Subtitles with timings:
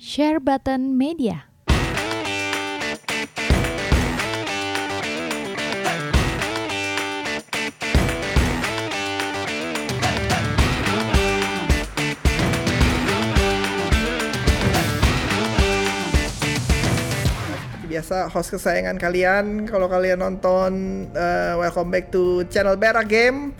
[0.00, 1.44] Share Button Media.
[17.84, 23.52] Biasa host kesayangan kalian kalau kalian nonton uh, welcome back to channel Bera Game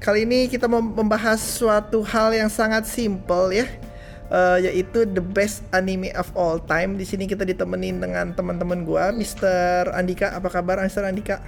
[0.00, 3.68] kali ini kita membahas suatu hal yang sangat simple ya
[4.32, 9.12] uh, yaitu the best anime of all time di sini kita ditemenin dengan teman-teman gua
[9.12, 9.92] Mr.
[9.92, 11.04] Andika apa kabar Mr.
[11.04, 11.38] Andika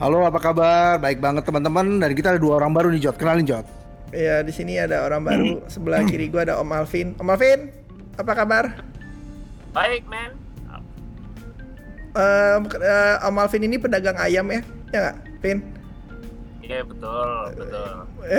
[0.00, 0.96] Halo, apa kabar?
[0.96, 2.00] Baik banget teman-teman.
[2.00, 3.20] Dan kita ada dua orang baru nih, Jot.
[3.20, 3.68] Kenalin, Jot.
[4.10, 7.70] ya di sini ada orang baru sebelah kiri gua ada Om Alvin Om Alvin
[8.18, 8.64] apa kabar
[9.70, 10.34] Baik, men.
[12.18, 15.58] Eh, eh, Om Alvin ini pedagang ayam ya ya nggak Vin
[16.70, 17.90] Iya, betul, betul.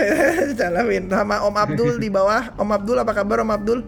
[0.59, 2.55] Salah Win sama Om Abdul di bawah.
[2.55, 3.79] Om Abdul apa kabar Om Abdul?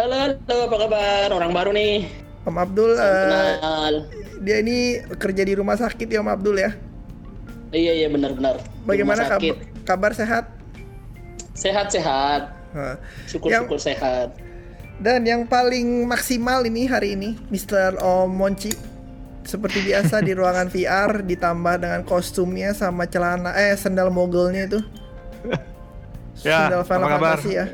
[0.00, 1.28] Halo, halo, apa kabar?
[1.36, 2.08] Orang baru nih.
[2.48, 3.94] Om Abdul eh, kenal.
[4.40, 6.72] dia ini kerja di rumah sakit ya Om Abdul ya.
[7.76, 8.56] Iya, iya benar-benar.
[8.88, 9.52] Bagaimana rumah sakit.
[9.84, 10.44] kabar, kabar sehat?
[11.52, 12.56] Sehat-sehat.
[13.28, 14.32] Syukur-syukur sehat.
[14.96, 18.00] Dan yang paling maksimal ini hari ini Mr.
[18.00, 18.95] Om Monci
[19.46, 24.80] seperti biasa di ruangan VR ditambah dengan kostumnya sama celana eh sendal mogulnya itu.
[26.42, 27.38] Ya, sendal apa Final kabar?
[27.40, 27.66] Fantasy ya.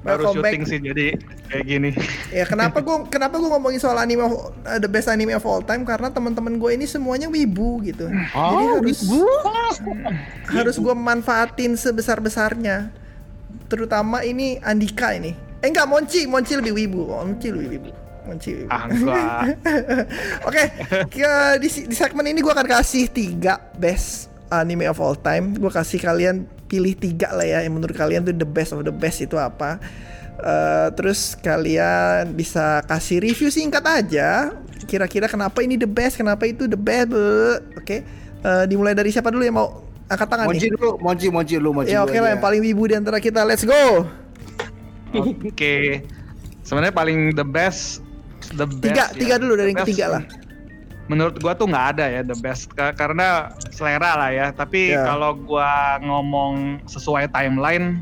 [0.00, 0.52] Baru Welcome back.
[0.56, 1.06] syuting sih jadi
[1.52, 1.90] kayak gini.
[2.32, 5.60] Ya kenapa gua kenapa gua ngomongin soal anime of- uh, the best anime of all
[5.60, 8.08] time karena teman-teman gue ini semuanya wibu gitu.
[8.08, 9.04] Jadi harus
[10.48, 12.88] harus gua manfaatin sebesar-besarnya.
[13.68, 15.36] Terutama ini Andika ini.
[15.60, 17.12] Eh enggak Monci, Monci lebih wibu.
[17.12, 17.90] Monci lebih wibu.
[18.32, 19.58] Enggak.
[20.48, 20.62] Oke,
[21.08, 25.54] ke- di, di segmen ini gua akan kasih tiga best anime of all time.
[25.54, 28.92] Gua kasih kalian pilih tiga lah ya yang menurut kalian tuh the best of the
[28.92, 29.82] best itu apa.
[30.36, 34.54] Eh, terus kalian bisa kasih review singkat aja.
[34.82, 37.10] Kira-kira kenapa ini the best, kenapa itu the best.
[37.74, 38.02] Oke,
[38.40, 39.68] Eh, dimulai dari siapa dulu yang mau
[40.06, 40.72] angkat tangan Monci nih?
[40.72, 42.32] dulu, Monci, Monci dulu, Monci Ya oke lah aja.
[42.32, 43.44] yang paling wibu di antara kita.
[43.44, 44.08] Let's go.
[45.12, 46.00] Oke.
[46.62, 48.00] Sebenarnya paling the best
[48.52, 48.82] the best.
[48.82, 49.14] Tiga, ya.
[49.14, 50.22] tiga dulu dari yang ketiga lah.
[51.06, 54.46] Menurut gua tuh nggak ada ya the best Ka- karena selera lah ya.
[54.50, 55.02] Tapi Ya.
[55.04, 57.98] kalau gua ngomong sesuai timeline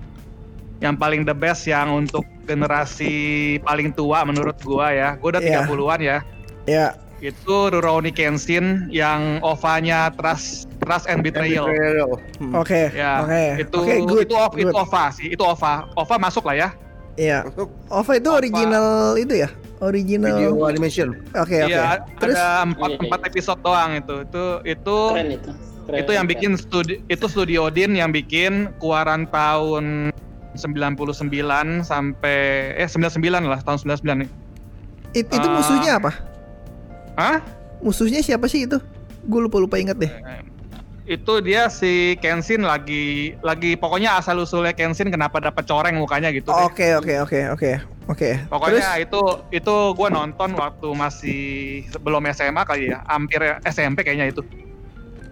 [0.78, 3.12] yang paling the best yang untuk generasi
[3.60, 5.08] paling tua menurut gua ya.
[5.16, 5.64] Gua udah Ya.
[5.64, 6.18] 30-an ya.
[6.64, 6.86] Ya,
[7.18, 11.66] Itu Rurouni Kenshin yang OVA-nya Trust Trust and Betrayal.
[11.66, 12.14] Betrayal.
[12.38, 12.54] Hmm.
[12.54, 14.70] oke, Ya, oke, itu oke, good, itu ov- itu.
[14.70, 15.90] OVA sih, itu OVA.
[15.96, 16.68] OVA masuk lah ya.
[17.16, 17.42] Iya.
[17.42, 18.38] Masuk OVA itu Apa?
[18.38, 18.86] original
[19.18, 19.50] itu ya?
[19.80, 20.32] Original.
[20.32, 21.08] video Oke, animation.
[21.32, 21.56] oke.
[21.64, 23.28] Iya, Terus ada empat Iya, empat iya.
[23.28, 24.14] episode doang itu.
[24.22, 25.50] Itu itu Keren itu.
[25.84, 26.34] Keren, itu yang keren.
[26.34, 30.10] bikin studi itu Studio Din yang bikin keluaran tahun
[30.54, 31.30] 99
[31.80, 32.38] sampai
[32.74, 34.30] eh 99 lah tahun 99 nih.
[35.14, 35.54] it- itu Ah.
[35.54, 36.10] musuhnya apa?
[37.14, 37.38] Hah?
[37.78, 38.76] Musuhnya siapa sih itu?
[39.24, 40.12] Gue lupa lupa inget deh.
[41.04, 46.50] Itu dia si Kenshin lagi lagi pokoknya asal usulnya Kenshin kenapa dapat coreng mukanya gitu
[46.50, 46.60] deh.
[46.60, 47.14] Oke oke
[47.48, 48.30] oke oke oke.
[48.48, 51.42] Pokoknya itu itu gue nonton waktu masih
[51.92, 54.42] sebelum SMA kali ya, hampir SMP kayaknya itu.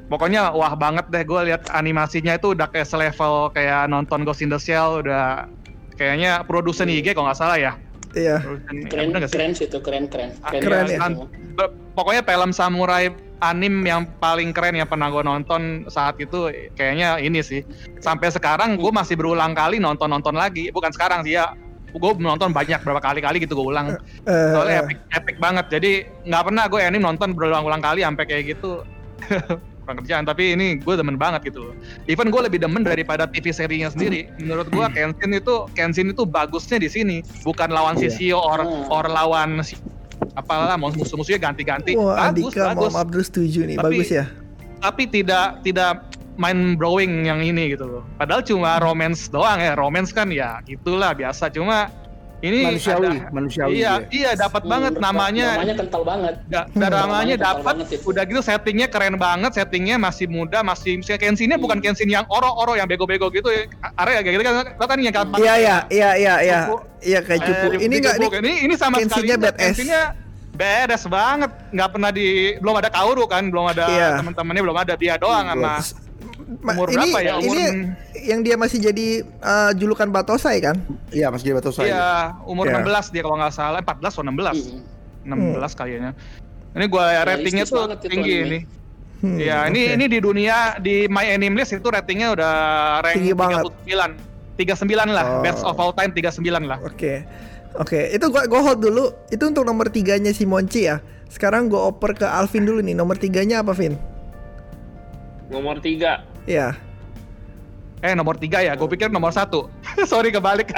[0.06, 4.52] Pokoknya wah banget deh gue lihat animasinya itu udah kayak selevel kayak nonton Ghost in
[4.52, 5.50] the Shell udah
[5.98, 7.72] kayaknya produsen IG kalau nggak salah ya.
[8.14, 8.38] iya.
[8.38, 9.34] Produsen, ya, Keren, nggak sih?
[9.34, 10.30] keren sih itu, keren, keren.
[10.46, 11.00] Ah, keren ya.
[11.02, 11.26] semua.
[11.58, 13.08] Be- Pokoknya film samurai
[13.40, 17.64] anim yang paling keren yang pernah gue nonton saat itu kayaknya ini sih.
[18.04, 20.68] Sampai sekarang gue masih berulang kali nonton-nonton lagi.
[20.70, 21.50] Bukan sekarang sih ya.
[21.96, 23.96] Gue nonton banyak berapa kali-kali gitu gue ulang.
[24.22, 25.90] Eh, soalnya eh, epic, epic banget jadi
[26.22, 28.84] nggak pernah gue anime nonton berulang-ulang kali sampai kayak gitu
[29.80, 31.74] kurang kerjaan tapi ini gue demen banget gitu loh
[32.04, 36.76] even gue lebih demen daripada TV serinya sendiri menurut gue Kenshin itu Kenshin itu bagusnya
[36.76, 38.10] di sini bukan lawan Iya.
[38.10, 38.90] Sisio or Hmm.
[38.90, 39.78] or lawan si
[40.34, 43.76] apalah musuh-musuhnya ganti-ganti Wah, bagus Andika bagus Abdul setuju nih.
[43.78, 44.24] Tapi- Bagus ya.
[44.76, 45.92] tapi tidak tidak
[46.36, 48.04] main blowing yang ini gitu loh.
[48.16, 49.72] Padahal cuma romance doang ya.
[49.72, 51.48] Romance kan ya gitulah biasa.
[51.48, 51.88] Cuma
[52.38, 53.80] ini Manusiawi, ada- manusiawi.
[53.80, 54.12] iya dia.
[54.12, 55.56] iya dapat Hmm, banget namanya.
[55.56, 56.34] Namanya kental banget.
[56.46, 57.74] Da- dramanya dapat,
[58.04, 62.76] udah gitu settingnya keren banget, settingnya masih muda, masih misalnya Kenshinnya bukan Kenshin yang oro-oro
[62.76, 63.48] yang bego-bego gitu,
[63.96, 66.58] area kayak gitu kan, kan yang kayak Iya iya iya iya iya.
[67.00, 67.66] Iya kayak Eh, cupu.
[67.72, 70.02] di- Ini enggak ini ini sama sekali Kenshinnya
[70.52, 71.02] badass.
[71.08, 72.26] Banget, nggak pernah di
[72.60, 74.08] belum ada Kaoru kan, belum ada Iya.
[74.20, 76.04] teman-temannya belum ada dia doang sama Ma-
[76.46, 77.34] umur ini berapa ya?
[77.42, 77.66] Umur ini
[78.22, 80.78] yang dia masih jadi eh, julukan Batosai kan?
[81.10, 81.90] Iya, Mas Giri Batosai.
[81.90, 82.82] Iya, umur Iya.
[82.82, 84.78] 16 dia kalau nggak salah, 14 atau 16.
[85.26, 85.58] Hmm.
[85.58, 86.12] 16 kayaknya.
[86.76, 88.46] Ini gua ratingnya Realistis tuh tinggi anime.
[88.46, 88.58] ini.
[89.16, 89.94] Hmm, Iya, ini oke.
[89.96, 92.52] ini di dunia di My Anime List itu ratingnya udah
[93.00, 93.64] rank Tinggi banget.
[93.88, 94.12] 39.
[94.56, 95.40] 39 lah, Oh.
[95.40, 96.76] best of all time 39 lah.
[96.84, 97.24] Oke.
[97.76, 99.08] Oke, itu gua gua hold dulu.
[99.28, 101.00] Itu untuk nomor tiganya si Monci ya.
[101.26, 102.92] Sekarang gua oper ke Alvin dulu nih.
[102.92, 103.96] Nomor tiganya apa, Vin?
[105.48, 106.24] Nomor tiga.
[106.46, 106.78] Ya,
[108.04, 109.72] Eh nomor tiga ya, gue pikir nomor satu.
[110.10, 110.68] Sorry kebalik.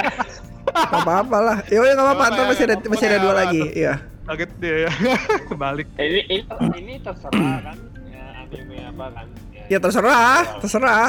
[0.69, 1.57] nggak apa-apa lah.
[1.67, 2.25] Ya udah nggak apa-apa.
[2.31, 3.63] Ntar masih ada masih ada dua lagi.
[3.75, 3.93] Iya.
[4.29, 4.91] Kaget dia ya.
[5.51, 5.87] kebalik.
[5.99, 6.43] Ini ini,
[6.79, 7.77] ini terserah kan
[8.07, 9.25] ya, anime apa kan.
[9.67, 11.07] Ya terserah, terserah.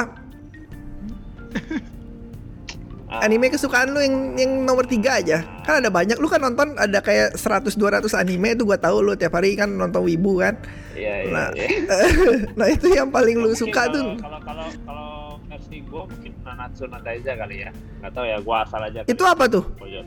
[3.11, 5.43] Ah, Anime kesukaan lu yang yang nomor tiga aja.
[5.61, 6.15] Kan ada banyak.
[6.15, 9.67] Lu kan nonton ada kayak 100 200 anime itu gua tahu lu tiap hari kan
[9.67, 10.55] nonton wibu kan.
[10.95, 11.27] Iya iya.
[11.27, 11.67] Nah, iya.
[12.59, 14.07] nah itu yang paling lu Mungkin suka kalau- tuh.
[14.15, 15.09] Kalau kalau kalau
[15.45, 17.69] versi gua mungkin Nanatsu no Taizai kali ya.
[17.99, 18.99] Nggak tahu ya, gua asal aja.
[19.03, 19.63] Itu apa tuh?
[19.75, 20.05] Pojok.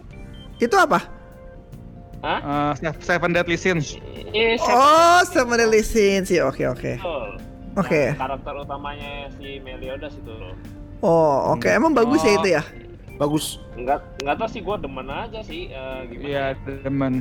[0.57, 0.99] Itu apa?
[2.25, 2.73] Hah?
[2.73, 4.01] Eh, Seven Deadly Sins.
[4.33, 6.33] Eh, Oh, sama Deadly Sins.
[6.33, 6.97] Ya, oke oke.
[6.97, 7.37] betul.
[7.77, 8.17] Oke.
[8.17, 10.57] Karakter utamanya si Meliodas itu loh.
[11.05, 11.69] Oh, oke.
[11.69, 12.41] Emang bagus ya Oh.
[12.41, 12.65] itu ya?
[13.15, 13.63] Bagus.
[13.73, 16.27] Enggak enggak tahu sih gua demen aja sih eh, gimana.
[16.27, 16.45] Iya,
[16.81, 17.15] demen.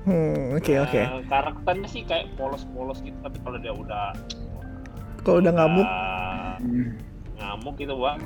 [0.00, 1.00] Hmm, oke Eh, oke.
[1.26, 4.16] karakternya sih kayak polos-polos gitu tapi kalau dia udah
[5.20, 6.56] Kalau udah ngamuk, udah
[7.38, 8.16] ngamuk gitu wah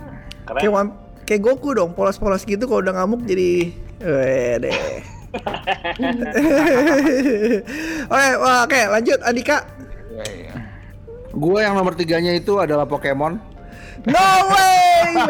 [0.44, 0.60] keren.
[0.60, 4.70] kayak wam- kayak Goku dong, polos-polos gitu kalau udah ngamuk jadi Wede.
[8.06, 8.28] oke,
[8.62, 9.58] oke, lanjut Andika.
[11.32, 13.42] Gue yang nomor tiganya itu adalah Pokemon.
[14.02, 15.28] No way, man.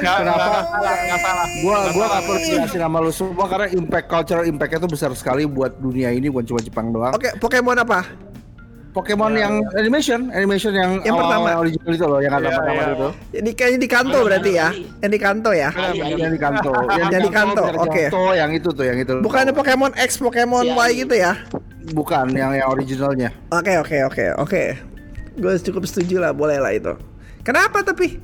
[0.00, 0.40] Nggak, Kenapa?
[0.40, 1.46] nggak salah, nggak salah.
[1.60, 5.44] Gua gua gak perlu jelasin sama lu semua karena impact cultural impactnya tuh besar sekali
[5.44, 7.12] buat dunia ini bukan cuma Jepang doang.
[7.12, 8.08] Oke, Pokemon apa?
[8.90, 11.48] Pokemon yang animation, animation yang, Yang awal pertama.
[11.62, 12.90] original itu loh, yang ada Iya, pertama iya.
[12.90, 13.08] itu.
[13.30, 14.68] Jadi kayaknya di kanto berarti ya?
[14.98, 15.68] Yang di kanto ya?
[15.70, 15.94] Benar.
[15.94, 18.04] Yang di kanto, Yang di kanto, oke.
[18.34, 19.14] yang itu tuh, yang itu.
[19.22, 20.98] Bukannya Pokemon X, Pokemon Iya, Y iya.
[21.06, 21.32] gitu ya?
[21.94, 23.30] Bukan, yang yang originalnya.
[23.54, 24.62] Oke oke oke oke.
[25.38, 26.90] Gue cukup setuju lah, boleh lah itu.
[27.40, 28.20] Kenapa tapi?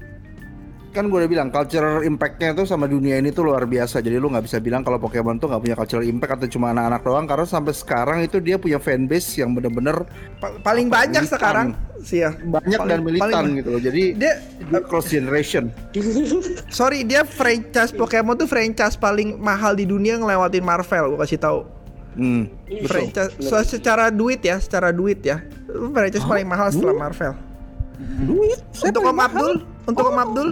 [0.88, 4.00] Kan gue udah bilang cultural impactnya tuh sama dunia ini tuh luar biasa.
[4.00, 7.00] Jadi lu nggak bisa bilang kalau Pokemon tuh nggak punya cultural impact atau cuma anak-anak
[7.02, 7.26] doang.
[7.28, 10.08] Karena sampai sekarang itu dia punya fanbase yang bener-bener
[10.40, 11.36] Pa- paling banyak Militan.
[11.36, 11.66] sekarang
[12.00, 12.32] sih ya.
[12.32, 13.80] banyak Paling- dan militan paling- gitu loh.
[13.82, 15.68] Jadi Dia dia cross generation.
[16.72, 21.12] sorry dia franchise Pokemon tuh franchise paling mahal di dunia ngelewatin Marvel.
[21.12, 21.60] Gue kasih tahu.
[22.16, 22.48] Hmm.
[22.88, 25.44] Franchise so, secara duit ya, secara duit ya.
[25.92, 27.36] Franchise paling mahal setelah Marvel.
[27.98, 28.60] Duit.
[28.84, 29.52] Untuk Om Abdul,
[29.88, 30.48] untuk Om Abdul,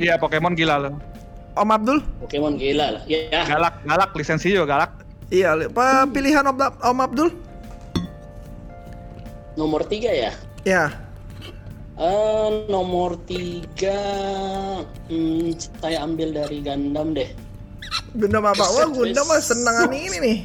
[0.00, 0.96] Iya, Pokemon gila loh.
[1.60, 1.98] Om Abdul.
[2.24, 3.02] Pokemon gila lah.
[3.04, 3.44] Ya.
[3.44, 4.92] Galak, galak, lisensi juga galak.
[5.28, 5.52] Iya,
[6.08, 7.28] pilihan Om, Om Abdul?
[9.60, 10.32] Nomor tiga ya.
[10.64, 10.88] Ya.
[12.00, 14.00] Eh, nomor tiga
[15.12, 15.52] hmm,
[15.84, 17.28] saya ambil dari Gundam deh.
[18.16, 18.64] Gundam apa?
[18.72, 20.38] Wah, Gundam mah senangan ini nih.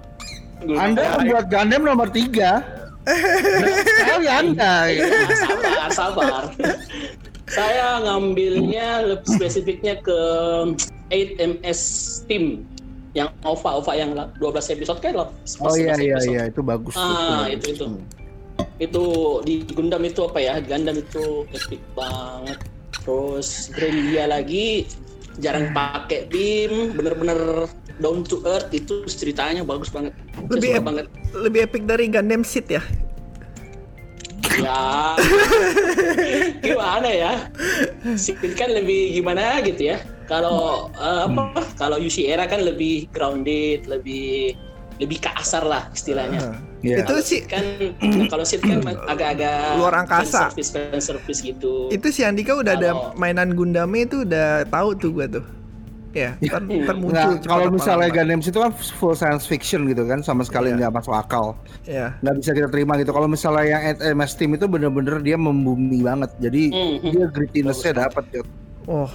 [0.82, 2.79] Anda membuat Gundam nomor tiga.
[3.06, 4.74] Sekali Anda.
[5.34, 6.44] sabar, sabar.
[7.50, 10.20] Saya ngambilnya lebih spesifiknya ke
[11.10, 11.80] 8MS
[12.30, 12.62] Team
[13.10, 15.28] yang OVA OVA yang 12 episode kan loh.
[15.58, 16.94] Oh iya iya iya itu bagus.
[16.94, 17.74] Ah, itu.
[17.74, 17.86] itu itu.
[18.78, 19.04] Itu
[19.42, 20.54] di Gundam itu apa ya?
[20.62, 22.58] Gundam itu epic banget.
[23.02, 24.86] Terus Grandia lagi
[25.42, 27.66] jarang pakai beam, bener-bener
[28.00, 30.16] down to earth itu ceritanya bagus banget.
[30.48, 31.06] Lebih ep- banget.
[31.30, 32.82] Lebih epic dari Gundam Seed ya.
[34.60, 35.16] Ya,
[36.64, 37.32] gimana ya?
[38.12, 40.00] Sipil kan lebih gimana gitu ya.
[40.26, 41.64] Kalau eh, apa?
[41.76, 44.52] Kalau UC era kan lebih grounded, lebih
[45.00, 46.60] lebih kasar lah istilahnya.
[46.80, 47.04] Iya.
[47.04, 47.96] Itu sih Kan
[48.28, 48.80] kalau Sid kan
[49.12, 50.48] agak-agak Luar angkasa.
[50.52, 51.88] Service service gitu.
[51.88, 55.44] itu si Andika udah ada Kalau- mainan Gundamnya itu udah tahu tuh gua tuh.
[56.10, 57.38] Ya, ntar, ntar muncul.
[57.38, 58.08] Cepat kalau misalnya.
[58.10, 60.76] Gundam itu kan full science fiction gitu kan sama sekali Iya.
[60.80, 62.18] nggak masuk akal Ya.
[62.18, 66.34] nggak bisa kita terima gitu kalau misalnya yang MS Team itu bener-bener dia membumi banget
[66.36, 67.08] jadi Mhm.
[67.08, 68.46] dia grittiness-nya dapat Jod.
[68.84, 69.06] Oh,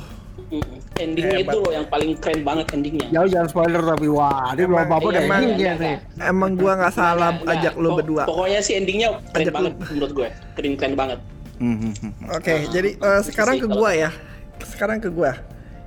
[0.45, 0.61] Mm-mm.
[0.95, 1.51] Endingnya Hebat.
[1.51, 3.07] itu loh yang paling keren banget endingnya.
[3.09, 6.93] jauh jangan spoiler tapi wah dia belum apa-apa udah emang- endingnya nih emang gua nggak
[6.93, 7.59] salah Nggak, nggak.
[7.59, 8.23] ajak lu Pok- berdua.
[8.23, 9.57] Pokoknya sih endingnya keren Ajak lu.
[9.57, 10.27] banget menurut gue.
[10.53, 11.19] Keren keren banget.
[11.57, 11.91] Mhm.
[12.31, 14.09] Oke, jadi eh, sekarang ke gua ya.
[14.61, 15.33] Sekarang ke gua.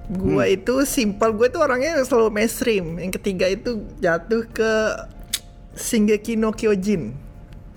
[0.08, 2.96] Gua itu simple, gue tuh orangnya selalu mainstream.
[2.96, 4.72] Yang ketiga itu jatuh ke
[5.74, 7.12] Shingeki no Kyojin.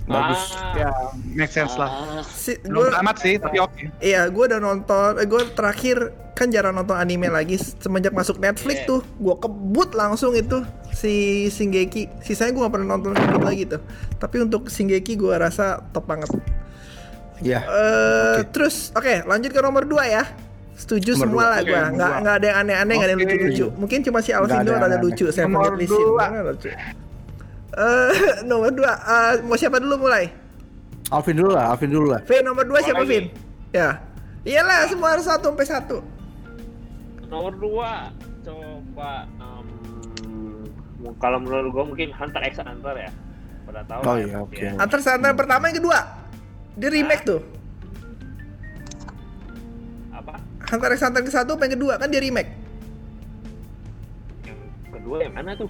[0.01, 0.89] bagus Ah, Ya,
[1.29, 1.87] make sense lah.
[1.87, 4.01] ah, Si, Belum gua, tamat sih, tapi oke.
[4.01, 5.19] iya, gue udah nonton.
[5.19, 5.97] Eh, gue terakhir
[6.33, 8.89] kan jarang nonton anime lagi semenjak masuk Netflix Iya.
[8.89, 9.01] tuh.
[9.15, 11.13] Gue kebut langsung itu si
[11.47, 12.09] Shingeki.
[12.19, 13.79] Sisanya gue gak pernah nonton lagi tuh.
[14.17, 16.31] Tapi untuk Shingeki gue rasa top banget.
[17.39, 20.23] ya Eh, terus oke lanjut ke nomor 2 ya.
[20.81, 21.45] Setuju Nomor semua dua.
[21.45, 22.17] lah nomor Nggak dua.
[22.17, 23.65] nggak ada yang aneh-aneh, nggak ada yang lucu-lucu.
[23.77, 25.25] Mungkin cuma si Alvin doang ada lucu.
[25.29, 25.93] Saya Nomor Lisin.
[25.93, 26.25] dua.
[26.43, 26.69] Lucu.
[27.71, 28.11] Eh,
[28.49, 30.27] nomor 2 mau siapa dulu mulai?
[31.07, 33.03] Alvin dulu lah Alvin dulu lah V nomor 2 siapa.
[33.05, 33.31] Vin?
[33.71, 34.03] Ya.
[34.41, 35.97] Iyalah semua harus satu sampai satu.
[37.29, 38.11] nomor dua
[38.41, 39.67] coba em,
[41.15, 43.11] kalau menurut gua mungkin Hunter x Hunter ya.
[43.63, 44.57] Pada tahu Oh iya, ya, oke.
[44.57, 44.71] ya.
[44.75, 45.99] Hunter x Hunter pertama yang kedua.
[46.75, 47.39] Dia remake tuh.
[50.71, 52.51] Hunter x Hunter ke satu apa yang kedua kan dia remake.
[54.47, 54.57] Yang
[54.93, 55.69] kedua yang mana tuh?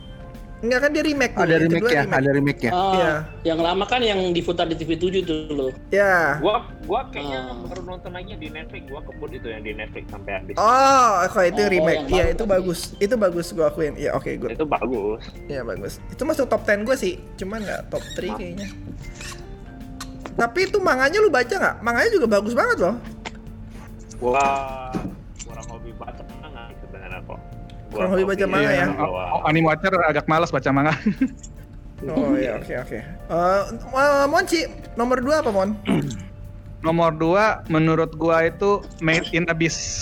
[0.62, 1.34] Enggak kan dia remake.
[1.34, 2.72] Ada remake kedua ya, ada remake ya.
[2.72, 3.14] Ah, Iya.
[3.50, 5.74] Yang lama kan yang diputar di TV 7 tuh loh.
[5.90, 6.38] Ya.
[6.38, 7.66] Gua gua kayaknya Ah.
[7.66, 8.86] baru nonton lagi di Netflix.
[8.86, 10.54] Gua kebut itu yang di Netflix sampai habis.
[10.54, 12.02] Oh, kok itu Oh, remake.
[12.08, 12.54] Iya, itu tadi.
[12.54, 12.80] bagus.
[13.02, 13.98] Itu bagus gua akuin.
[13.98, 14.54] Iya, oke, good.
[14.54, 15.26] Itu bagus.
[15.50, 15.98] Iya, bagus.
[16.14, 17.18] Itu masuk top 10 gua sih.
[17.36, 18.70] Cuman nggak top 3 kayaknya.
[20.32, 21.76] Tapi itu manganya lu baca nggak?
[21.82, 22.96] Manganya juga bagus banget loh.
[24.22, 24.46] Gua
[25.42, 27.40] kurang hobi baca manga sebenarnya kok.
[27.90, 28.86] Gua Kurang hobi baca manga ya?
[29.02, 30.94] Oh, anime watcher agak malas baca manga.
[32.02, 32.98] Oh iya, oke oke.
[32.98, 34.66] Eh, eh, Monci,
[34.98, 35.70] nomor 2 apa, Mon?
[36.82, 40.02] Nomor 2 menurut gua itu Made in Abyss.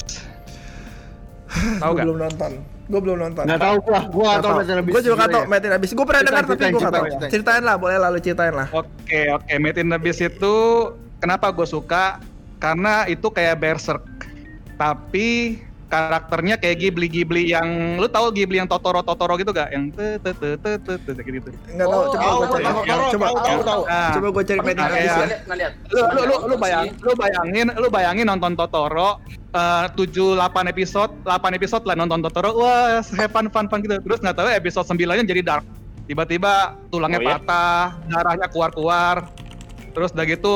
[1.83, 2.05] Tahu Gue gak?
[2.07, 2.51] belum nonton.
[2.88, 3.43] Gue belum nonton.
[3.43, 5.51] Nggak tahu gua, gua nggak tahu Metin Abyss Gue juga nggak juga tahu ya.
[5.51, 5.89] Metin abis.
[5.91, 7.05] Gue pernah dengar tapi gue nggak tahu.
[7.27, 8.67] ceritain, lah, boleh lalu ceritain lah.
[8.71, 9.53] Oke, oke.
[9.59, 10.55] Made in Abyss itu
[11.19, 12.23] kenapa gue suka?
[12.59, 14.03] Karena itu kayak Berserk.
[14.75, 19.73] Tapi karakternya kayak Ghibli-Ghibli yang lu tahu Ghibli yang Totoro Totoro gitu gak?
[19.73, 21.49] Yang te te te te te te gitu.
[21.73, 21.97] Nggak tahu.
[21.97, 22.61] Oh, Coba tahu, gue cari.
[22.61, 23.81] tahu, Coba, tahu, coba, tahu, tahu.
[24.13, 25.69] Coba gue cari Metin Nah, abis kayak- ya.
[25.89, 29.09] Lu lu lu, lu bayang lu bayangin lu bayangin nonton Totoro
[29.49, 33.97] eh, tujuh 8 episode 8 episode lah nonton Totoro wah have fun fun fun gitu
[33.97, 35.65] terus nggak tahu episode 9 nya jadi dark
[36.05, 37.33] tiba-tiba tulangnya Oh, iya?
[37.35, 39.25] patah darahnya keluar-keluar
[39.91, 40.53] terus udah gitu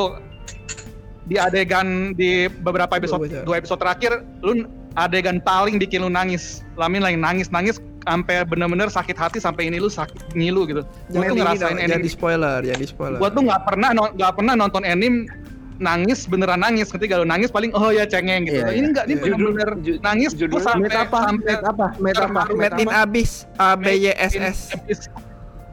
[1.23, 3.43] di adegan di beberapa episode coba.
[3.47, 4.11] dua episode terakhir
[4.43, 9.71] lu adegan paling bikin lu nangis lamin lagi nangis nangis sampai bener-bener sakit hati sampai
[9.71, 13.15] ini lu sakit ngilu gitu gua tuh ngerasain jadi ending spoiler, jadi spoiler.
[13.15, 15.31] gua tuh nggak pernah no- nggak pernah nonton anime
[15.79, 19.15] nangis beneran nangis ketika lu nangis paling oh ya cengeng gitu Iya, ini enggak ini
[19.15, 19.23] iya.
[19.23, 21.17] bener-bener Ju- nangis gua judulnya sampai Made apa?
[21.23, 21.53] sampai
[21.97, 22.41] Made apa?
[22.53, 24.59] Made in Abyss, A B Y S S.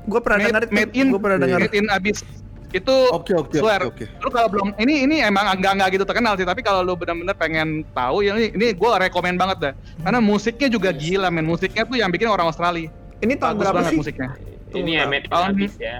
[0.08, 1.58] Gue pernah dengar Gue pernah dengar.
[1.60, 2.24] made in abyss
[2.72, 4.04] itu Oke, oke, swear oke, oke.
[4.18, 7.34] lu kalau belum ini ini emang enggak enggak gitu terkenal sih tapi kalau lu benar-benar
[7.34, 11.82] pengen tahu ya ini, ini gue rekomend banget dah karena musiknya juga gila men musiknya
[11.82, 12.86] tuh yang bikin orang Australia
[13.18, 13.98] Ini tahun bagus berapa banget sih?
[13.98, 14.28] musiknya
[14.70, 15.96] Ini ya Made Tahun- ya.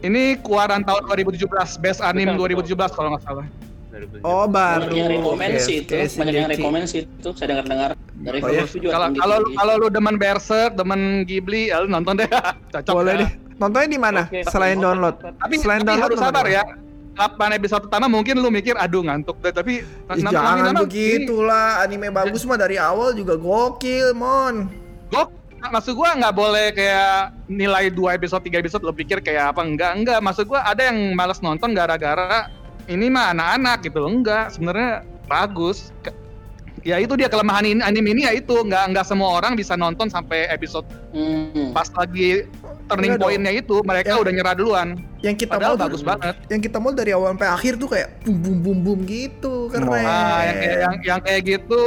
[0.00, 3.46] ini keluaran tahun 2017 best anime Betul, 2017 kalau nggak salah
[3.88, 4.22] 2017.
[4.22, 4.84] Oh baru.
[4.84, 5.94] Banyak yang rekomend sih itu.
[6.14, 7.28] Banyak yang rekomend sih itu.
[7.32, 8.62] Saya dengar-dengar dari Oh, iya?
[8.62, 9.56] review juga kalau kalau tinggi.
[9.56, 12.28] kalau lu demen Berserk, demen Ghibli, ya lu nonton deh.
[12.74, 12.92] Cocok.
[12.92, 13.20] Boleh ya.
[13.24, 13.30] deh.
[13.58, 14.22] Nontonnya di mana?
[14.24, 15.16] Oke, Selain nonton, download.
[15.18, 15.32] nonton.
[15.36, 16.62] Tapi, Selain tapi download harus sabar ya.
[17.12, 21.36] Kapan episode pertama mungkin lu mikir aduh ngantuk deh, tapi Ih, nonton- jangan nonton- begitu
[21.40, 24.70] lah, anime bagus mah dari awal juga gokil, Mon.
[25.10, 25.26] Gua
[25.60, 29.90] maksud gua nggak boleh kayak nilai 2 episode 3 episode lu pikir kayak apa enggak
[29.92, 32.46] enggak maksud gua ada yang malas nonton gara-gara
[32.86, 34.90] ini mah anak-anak gitu loh enggak sebenarnya
[35.26, 35.90] bagus
[36.80, 40.06] ya itu dia kelemahan ini anime ini ya itu nggak nggak semua orang bisa nonton
[40.06, 41.74] sampai episode Hmm.
[41.74, 42.46] pas lagi
[42.88, 44.18] turning pointnya itu mereka Ya.
[44.18, 47.48] udah nyerah duluan Yang kita padahal mau bagus banget Yang kita mau dari awal sampai
[47.50, 49.84] akhir tuh kayak bum bum bum bum gitu, keren.
[49.84, 50.00] Nah,
[50.40, 51.84] yang, kayak- yang yang kayak gitu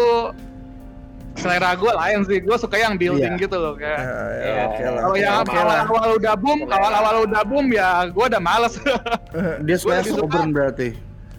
[1.34, 2.38] selera gue lain sih.
[2.40, 3.42] Gue suka yang building Iya.
[3.42, 3.98] gitu loh Ya, kayak.
[3.98, 5.00] ya, oke lah.
[5.00, 5.64] Kalau yang oke lah.
[5.64, 8.74] awal-awal udah boom, awal-awal udah boom ya gue udah males.
[9.66, 10.92] Dia suka slow burn berarti.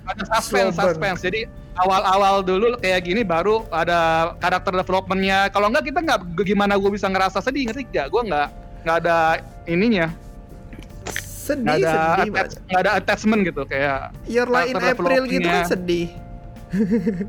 [0.03, 0.91] ada suspense, Slow burn.
[0.91, 1.21] suspense.
[1.23, 1.41] Jadi
[1.75, 5.47] awal-awal dulu kayak gini baru ada karakter developmentnya.
[5.49, 8.09] Kalau enggak kita nggak gimana gue bisa ngerasa sedih ngerti gak?
[8.09, 8.49] Gue nggak
[8.83, 9.17] nggak ada
[9.65, 10.07] ininya,
[11.15, 12.31] Sedih, nggak ada sedih.
[12.33, 16.07] attach- nggak ada attachment gitu kayak Your Lie in April gitu kan sedih.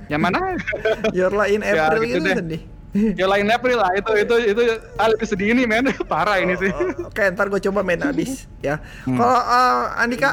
[0.07, 0.55] yang mana?
[1.17, 2.37] Your Lie in Ya, April gitu gitu deh.
[2.37, 2.61] sedih.
[2.93, 4.61] ya lain April lah itu itu itu
[4.95, 6.69] ah, lebih sedih ini men parah ini sih.
[6.69, 8.77] Oh, Oke, ntar gue coba main abis ya.
[9.03, 9.17] Hmm.
[9.17, 10.31] Kalau eh, Andika,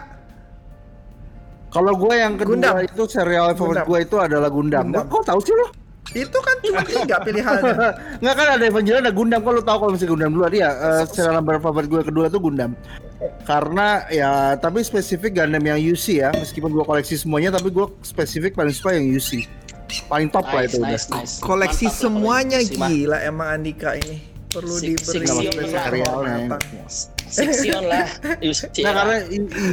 [1.68, 2.74] Kalau gue yang kedua Gundam.
[2.82, 4.90] itu serial favorit gue itu adalah Gundam.
[4.90, 5.06] Gundam.
[5.06, 5.70] Kok tahu sih lo?
[6.10, 7.74] Itu kan cuma tiga pilihannya.
[8.18, 9.40] Nggak kan ada Evangelion ada Gundam.
[9.40, 12.38] Kok lo tahu kalau misalnya Gundam dulu dia eh, serial number favorit gue kedua itu
[12.38, 12.74] Gundam.
[13.44, 16.30] Karena ya tapi spesifik Gundam yang UC ya.
[16.32, 19.46] Meskipun gue koleksi semuanya tapi gue spesifik paling suka yang UC.
[20.06, 20.90] Paling top lah Nice, itu udah.
[20.90, 21.34] nice, nice.
[21.38, 24.18] Koleksi Mantap lah semuanya koleksi, gila emang Andika ini.
[24.50, 25.30] Perlu Six- diberi six
[27.30, 28.06] Section lah.
[28.44, 29.16] Yusti Nah karena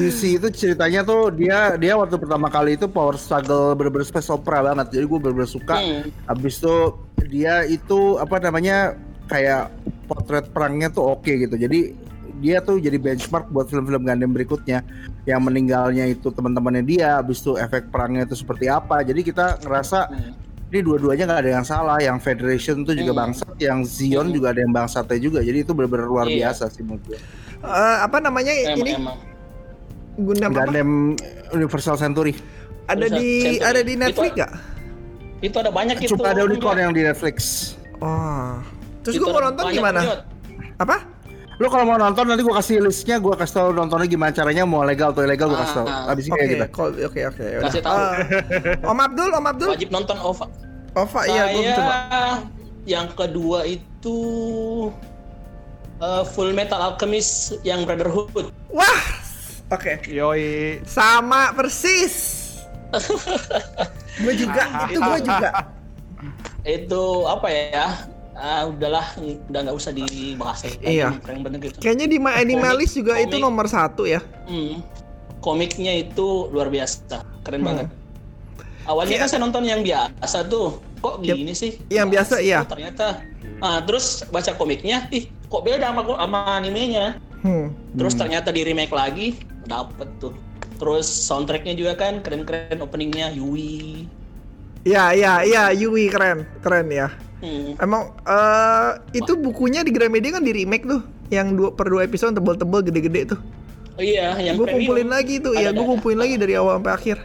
[0.05, 4.61] UC itu ceritanya tuh dia dia waktu pertama kali itu power struggle bener-bener space opera
[4.61, 4.93] banget.
[4.93, 5.81] Jadi gue bener-bener suka.
[5.81, 6.07] Hmm.
[6.25, 6.75] Habis itu
[7.27, 8.93] dia itu apa namanya
[9.27, 9.73] kayak
[10.05, 11.57] potret perangnya tuh oke gitu.
[11.57, 11.91] Jadi
[12.37, 14.85] dia tuh jadi benchmark buat film-film Gundam berikutnya.
[15.25, 19.01] Yang meninggalnya itu teman-temannya dia, habis itu efek perangnya itu seperti apa.
[19.01, 20.31] Jadi kita ngerasa Hmm.
[20.69, 21.97] ini dua-duanya nggak ada yang salah.
[21.97, 23.21] Yang Federation tuh juga Hmm.
[23.27, 24.35] bangsat, yang Zion Hmm.
[24.37, 25.39] juga ada yang bangsatnya juga.
[25.41, 26.53] Jadi itu bener-bener luar Iya.
[26.53, 27.19] biasa sih menurut gue.
[27.59, 29.17] Eh, apa namanya Emang, ini emang.
[30.15, 30.61] Gundam apa?
[30.63, 30.89] Gundam
[31.51, 32.33] Universal Century.
[32.85, 33.57] Ada di Century.
[33.61, 34.51] ada di Itu- Netflix gak?
[35.39, 36.09] Itu ada banyak itu.
[36.11, 36.83] Cuma ada unicorn juga.
[36.83, 37.37] yang di Netflix.
[37.97, 38.57] Oh,
[39.01, 39.99] Terus gua mau nonton gimana?
[40.77, 40.97] Apa?
[41.57, 44.81] Lu kalau mau nonton nanti gua kasih listnya, gua kasih tau nontonnya gimana caranya, mau
[44.81, 45.87] legal atau ilegal gua kasih tau.
[45.87, 46.65] Ah, Abis ini Oke, kayak gitu.
[46.69, 47.43] call- oke, oke.
[47.43, 47.63] yaudah.
[47.65, 47.97] Kasih tahu.
[47.97, 48.13] Eh,
[48.85, 49.69] Om Abdul, Om Abdul.
[49.73, 50.45] Wajib nonton OVA.
[50.93, 51.93] Ova, iya, gua Saya coba.
[52.85, 54.17] yang kedua itu
[55.97, 58.49] eh, Full Metal Alchemist yang Brotherhood.
[58.69, 59.01] Wah,
[59.69, 60.05] oke.
[60.05, 60.81] Yoi.
[60.83, 62.45] Sama persis.
[64.17, 65.49] gue juga, itu gue juga.
[66.63, 67.87] Itu apa ya?
[68.33, 69.17] Ah, udahlah,
[69.49, 70.77] udah nggak usah dibahas lagi.
[70.79, 71.17] Iya.
[71.19, 71.77] Keren bener gitu.
[71.81, 73.43] Kayaknya di My Animalist Komik- juga itu komik.
[73.43, 74.21] nomor satu ya.
[74.45, 74.85] Hmm.
[75.41, 77.67] Komiknya itu luar biasa, keren Hmm.
[77.67, 77.87] banget.
[78.85, 81.35] Awalnya kan saya nonton yang biasa tuh, kok Yep.
[81.35, 81.71] gini sih?
[81.87, 82.59] Yang biasa, iya.
[82.63, 83.21] Oh, ternyata.
[83.57, 87.17] Ah, terus baca komiknya, ih kok beda sama sama animenya.
[87.41, 87.73] Hmm.
[87.97, 89.27] Terus ternyata di remake lagi,
[89.65, 90.33] dapet tuh.
[90.77, 94.05] Terus soundtracknya juga kan keren-keren openingnya Yui.
[94.85, 97.09] Iya, iya, iya, Yui keren, keren ya.
[97.37, 97.77] Hmm.
[97.77, 102.33] Emang eh itu bukunya di Gramedia kan di remake tuh, yang dua per dua episode
[102.33, 103.39] tebel-tebel gede-gede tuh.
[103.97, 105.91] Oh iya, yang Gue kumpulin lagi tuh, ya Ada, gue ada.
[105.97, 107.17] kumpulin lagi dari awal sampai akhir.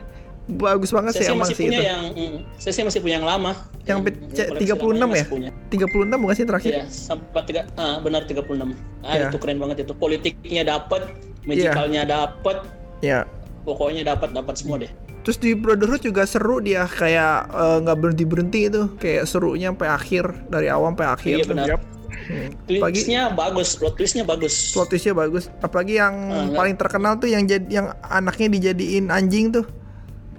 [0.45, 1.87] Bagus banget Saya sih emang masih sih punya itu.
[1.87, 3.53] yang, mm, saya sih masih punya yang lama.
[3.83, 5.07] Yang koleksi 36 lamanya ya?
[5.07, 5.51] masih punya.
[5.71, 6.73] 36 bukan sih terakhir?
[6.73, 8.75] Iya, sampai tiga, ah, benar 36.
[9.01, 9.27] Ah, Iya.
[9.31, 9.93] itu keren banget itu.
[9.95, 11.03] Politiknya dapet,
[11.43, 12.57] magicalnya dapet,
[12.99, 13.23] Ya.
[13.63, 14.91] pokoknya dapat dapat semua deh.
[15.23, 19.89] Terus di Brotherhood juga seru dia kayak eh, nggak berhenti berhenti itu, kayak serunya sampai
[19.89, 21.35] akhir dari awal sampai akhir.
[21.37, 21.67] Iya benar.
[22.13, 22.51] Hmm.
[22.69, 24.55] Apalagi Twistnya bagus, plot twistnya bagus.
[24.71, 25.45] plot twistnya bagus.
[25.59, 26.55] Apalagi yang nggak.
[26.55, 29.67] paling terkenal tuh yang jadi yang anaknya dijadiin anjing tuh.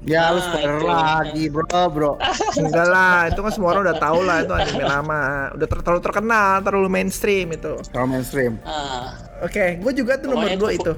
[0.03, 0.85] Ya lu Ah, spoiler itu.
[0.85, 2.11] lagi bro bro.
[2.53, 5.21] Enggak lah, itu kan semua orang udah tahu lah itu anime lama,
[5.53, 7.79] udah ter- terlalu terkenal, terlalu mainstream itu.
[7.87, 8.59] Kalau mainstream.
[8.61, 10.93] Ah, Oke, gue juga tuh nomor Pokoknya dua itu- itu.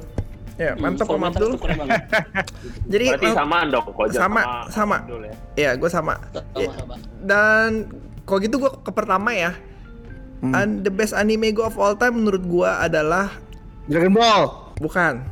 [0.55, 1.51] Ya, hmm, mantap Om Abdul.
[2.87, 5.03] Jadi Berarti samaan dong Koja sama, sama.
[5.03, 5.35] Abdul ya.
[5.53, 6.15] ya gue sama.
[6.55, 6.95] Ya, Sama-sama.
[7.19, 7.69] Dan
[8.23, 9.51] kalau gitu gue ke pertama ya.
[10.39, 10.53] Hmm.
[10.53, 13.35] And the best anime go of all time menurut gue adalah
[13.85, 14.43] Dragon Ball.
[14.77, 15.27] bukan.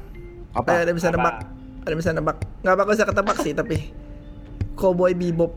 [0.52, 0.84] Apa?
[0.84, 1.16] Ada bisa Apa?
[1.16, 1.36] nebak.
[1.84, 2.38] Ada bisa nebak.
[2.62, 3.78] Nggak bakal bisa ketebak sih tapi.
[4.74, 5.52] Cowboy Bebop.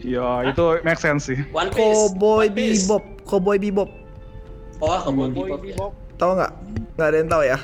[0.00, 1.38] Ya, itu make sense sih.
[1.50, 1.80] One Piece.
[1.80, 2.84] Cowboy One Piece.
[2.84, 3.04] Bebop.
[3.24, 3.90] Cowboy Bebop.
[4.78, 5.60] Oh, Cowboy Bebop.
[5.62, 5.76] ya.
[6.14, 6.52] Tahu nggak?
[6.94, 7.58] Nggak ada yang tahu ya.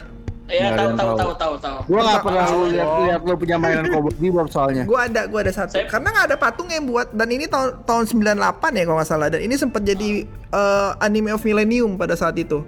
[0.51, 1.33] Iya, tahu tahu tahu.
[1.39, 1.77] tahu tahu.
[1.87, 4.83] Gua nggak Masa- pernah lihat lihat lu punya mainan Cowboy Bebop soalnya.
[4.83, 5.79] Gue ada, gue ada satu.
[5.79, 9.09] Saya- Karena nggak ada patung yang buat dan ini tahun tahun 98 ya kalau nggak
[9.09, 12.67] salah dan ini sempat jadi eh, anime of millennium pada saat itu.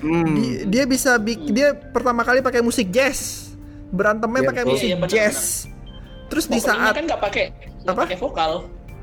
[0.00, 0.30] Hmm.
[0.32, 3.47] Di- dia bisa dia pertama kali pakai musik jazz.
[3.88, 5.64] Berantemnya Iya, pakai musik Iya, jazz.
[6.28, 7.44] Terus di saat kan nggak pakai
[7.84, 8.04] Apa?
[8.04, 8.52] pakai vokal.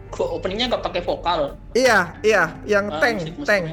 [0.06, 1.58] Kok openingnya nggak pakai vokal.
[1.74, 3.63] iya, iya, yang Ah, tank, musik- tank.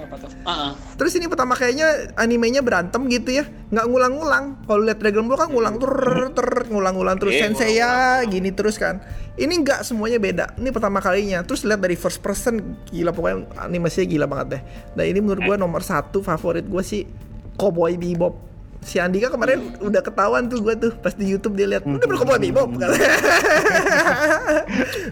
[0.42, 0.72] ah.
[0.96, 4.44] Terus ini pertama kayaknya animenya berantem gitu ya, nggak ngulang-ngulang.
[4.64, 5.92] Kalau lihat Dragon Ball kan ngulang ter
[6.32, 7.92] ter ngulang-ngulang terus Iya, Sensei ya
[8.24, 9.04] gini terus kan.
[9.32, 10.44] Ini nggak semuanya beda.
[10.56, 11.40] Ini pertama kalinya.
[11.40, 14.62] Terus lihat dari first person gila pokoknya animasinya gila banget deh.
[14.94, 17.06] Dan ini menurut gua nomor satu favorit gua sih
[17.54, 18.34] Cowboy Bebop.
[18.82, 22.36] Si Andika kemarin udah ketahuan tuh gua tuh pas di YouTube dia lihat udah bercowboy
[22.36, 22.90] bebop kan.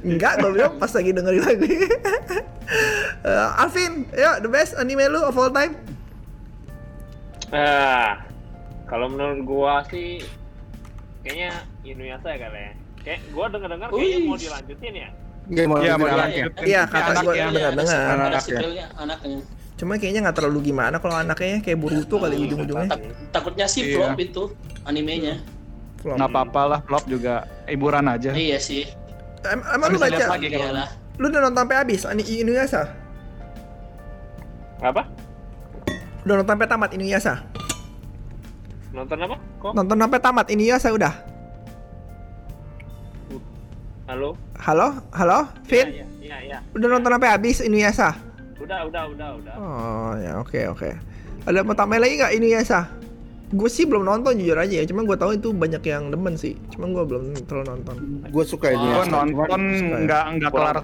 [0.03, 1.67] Enggak, gua bilang pas lagi dengerin lagu.
[3.21, 5.75] Eh, Alvin, ya the best anime lu of all time?
[7.51, 8.23] Ah,
[8.87, 10.23] kalau menurut gua sih
[11.21, 11.51] kayaknya
[11.83, 12.73] Inuyasha ya kali ya.
[13.03, 15.09] Kayak gua denger-dengar kayaknya mau dilanjutin ya.
[15.51, 16.07] Iya mau Iya, lanjut.
[16.07, 16.63] dilanjutin.
[16.63, 17.47] Iya, kata anak gua ya.
[17.51, 17.91] dengar dengar.
[17.91, 18.41] Ada, ada Anak ya.
[18.41, 19.39] sipilnya anaknya.
[19.81, 22.85] Cuma kayaknya nggak terlalu gimana kalau anaknya kayak Boruto kali ujung-ujungnya.
[22.93, 23.97] Tak- takutnya sih Iya.
[23.97, 24.43] flop itu
[24.85, 25.41] animenya.
[26.05, 26.21] Flop.
[26.21, 28.37] Nggak apa-apa lah, vlog juga hiburan aja.
[28.37, 28.85] Iya sih.
[29.41, 30.89] Em- emang lu baca, lagi kalau- Iyalah.
[31.17, 32.93] lu udah nonton sampai habis Ani Inuyasha?
[34.85, 35.03] Apa?
[36.29, 37.35] Udah nonton sampai tamat Inuyasha?
[38.93, 39.37] Nonton apa?
[39.65, 39.73] Kok?
[39.73, 41.15] Nonton sampai tamat Inuyasha udah?
[44.05, 44.37] Halo?
[44.61, 44.89] Halo?
[45.17, 45.41] Halo?
[45.65, 45.89] Vin?
[45.89, 46.59] Iya, iya, iya.
[46.77, 48.13] Udah nonton sampai habis Inuyasha?
[48.61, 49.55] Udah, udah, udah, udah.
[49.57, 50.91] Oh ya oke oke.
[51.49, 52.81] Ada mau tambahin lagi nggak Inuyasha?
[53.51, 56.55] Gue sih belum nonton jujur aja ya, cuman gue tahu itu banyak yang demen sih.
[56.77, 57.95] Cuman gue belum terlalu nonton.
[58.31, 58.85] Gue suka ini.
[58.85, 59.61] Gue nonton
[60.07, 60.77] nggak nggak kelar.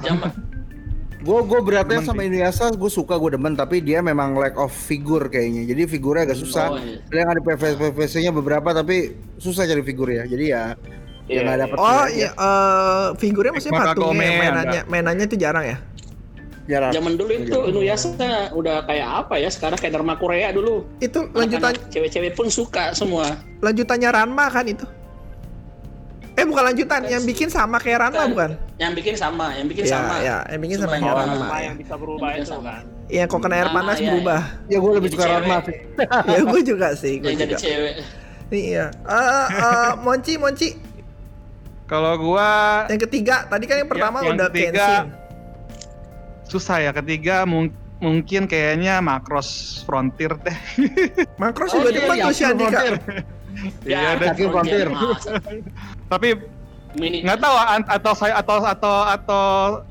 [1.27, 2.29] Gue gue beratnya Demen sama sih.
[2.33, 5.69] Inuyasha gue suka gue demen tapi dia memang lack of figure kayaknya.
[5.69, 6.75] Jadi figurnya agak susah.
[6.75, 7.03] Oh, iya.
[7.07, 10.23] Dia ada PVC-nya beberapa tapi susah cari figur ya.
[10.27, 10.75] Jadi ya
[11.27, 11.65] Iya, ya nggak iya.
[11.67, 15.77] dapet Oh iya, eh, figurnya maksudnya patungnya, mainannya, mainannya itu jarang ya?
[16.67, 16.91] Jarang.
[16.91, 19.47] zaman dulu itu Inuyasha udah kayak apa ya?
[19.47, 20.83] Sekarang kayak drama Korea dulu.
[20.99, 23.39] Itu lanjutan cewek-cewek pun suka semua.
[23.63, 24.83] lanjutannya Ranma kan itu?
[26.37, 28.51] Eh bukan lanjutan, yang bikin sama kayak Ranma bukan?
[28.77, 30.15] Yang bikin sama, yang bikin Iya, sama.
[30.21, 31.47] iya, yang bikin sama kayak yang Ranma.
[31.49, 31.61] ya.
[31.65, 32.63] yang bisa berubah Yang itu sama.
[32.69, 32.83] kan?
[33.07, 34.41] Iya, kok kena air panas iya, berubah.
[34.69, 35.25] Ya gue lebih suka.
[35.25, 35.79] Ranma sih.
[36.37, 37.63] ya gue juga sih, gue Yang jadi juga.
[37.65, 37.95] cewek.
[38.47, 38.85] Iya.
[38.93, 40.69] Eh, eh, Monci, Monci,
[41.87, 45.07] Kalau gua yang ketiga, tadi kan yang pertama yang udah ketiga, Kenshin.
[46.47, 49.49] Susah ya ketiga mung mungkin kayaknya Macross
[49.83, 50.59] Frontier deh.
[51.43, 52.71] Macross Oh, juga iya, depan iya, tuh si Andika.
[52.71, 52.97] Frontier.
[53.89, 54.29] Iya Ya, deh.
[54.31, 54.89] Kaki Frontier.
[56.13, 56.29] Tapi
[56.93, 57.21] Mini.
[57.21, 57.57] nggak tahu
[57.89, 59.45] atau saya atau atau atau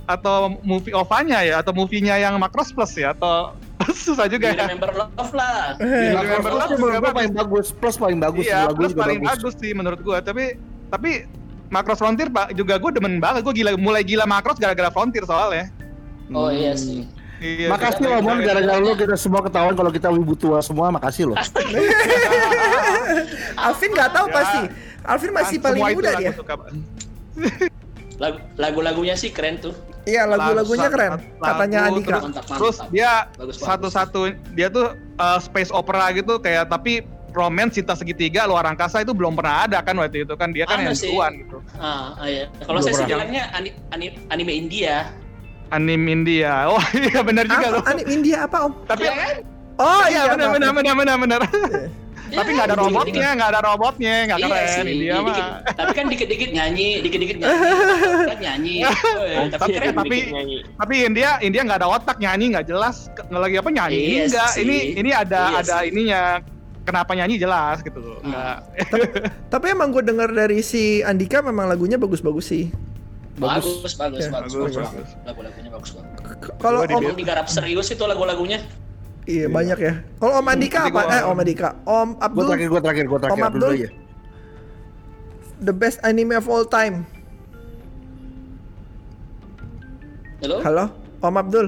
[0.06, 3.54] atau movie ovanya ya atau movie-nya yang Macross Plus ya atau
[3.90, 4.66] susah juga ya.
[4.66, 5.78] Remember Love lah.
[5.78, 9.38] Nah, Remember Love juga gua paling bagus, plus paling bagus, Iya, Plus juga paling bagus.
[9.42, 10.18] bagus sih menurut gua.
[10.20, 10.58] Tapi
[10.90, 11.26] tapi
[11.68, 13.42] Macross Frontier pak juga gue demen banget.
[13.42, 15.74] Gue gila mulai gila Macross gara-gara Frontier soalnya.
[16.32, 16.80] Oh iya Hmm.
[16.80, 17.00] sih.
[17.36, 21.28] Iya, Makasih loh Mon, gara-gara lu kita semua ketahuan kalau kita wibu tua semua, makasih
[21.28, 21.38] loh.
[23.60, 24.34] Alvin nggak tahu Ya.
[24.34, 24.60] pasti.
[25.04, 26.32] Alvin masih paling Semua itu muda dia.
[28.56, 29.76] Lagu-lagunya sih keren tuh.
[30.06, 31.12] Iya lagu-lagunya Lagu- keren.
[31.12, 32.08] lagu, Katanya Andika.
[32.08, 32.56] terus- Mantap, mantap.
[32.56, 33.12] Terus dia
[33.52, 34.22] satu-satu
[34.54, 34.86] dia tuh
[35.16, 37.04] uh, space opera gitu kayak tapi
[37.36, 40.80] romance cinta segitiga luar angkasa itu belum pernah ada kan waktu itu kan dia kan
[40.80, 41.12] yang sih.
[41.12, 41.58] duluan gitu.
[41.76, 42.48] Ah, ah, iya.
[42.62, 43.10] Kalau saya sih pernah.
[43.20, 45.12] bilangnya ani- ani- anime India.
[45.70, 46.54] Anime India.
[46.72, 47.82] Oh iya benar juga loh.
[47.82, 48.72] Apa anime India apa om?
[48.86, 49.36] Tapi Iya kan?
[49.76, 50.56] Oh iya benar maaf.
[50.56, 51.42] benar benar benar benar.
[52.26, 55.28] Tapi nggak ada robotnya, nggak ada robotnya, nggak Iya keren sih, India mah.
[55.30, 57.62] dikit- tapi kan dikit-dikit nyanyi, dikit-dikit nyanyi,
[58.34, 58.76] kan nyanyi.
[58.82, 59.94] Tapi Tapi- keren.
[59.94, 60.58] tapi- nyanyi.
[60.74, 64.62] Tapi India India nggak ada otak nyanyi nggak jelas lagi apa nyanyi Iya enggak sih.
[64.64, 65.88] ini ini ada Iya ada sih.
[65.88, 66.22] ininya
[66.82, 68.34] kenapa nyanyi jelas gitu loh Hmm.
[68.34, 68.58] nggak
[69.48, 72.66] Tapi emang gue denger dari si Andika memang lagunya bagus-bagus sih.
[73.36, 75.10] Bagus, bagus, Ya, bagus, bagus, bagus, bagus.
[75.24, 76.12] Lagu-lagunya bagus banget.
[76.56, 78.60] Kalau Gua om digarap serius itu lagu-lagunya.
[79.26, 79.94] iya banyak ya.
[80.16, 80.92] Kalau om Andika apa?
[80.94, 83.84] gua- Eh om Andika, om Gue Abdul terakhir, gue terakhir, gue terakhir Om Abdul Abdul.
[83.84, 83.90] ya.
[85.58, 87.08] the best anime of all time.
[90.40, 90.58] Halo?
[90.62, 90.86] Halo,
[91.22, 91.68] Om Abdul.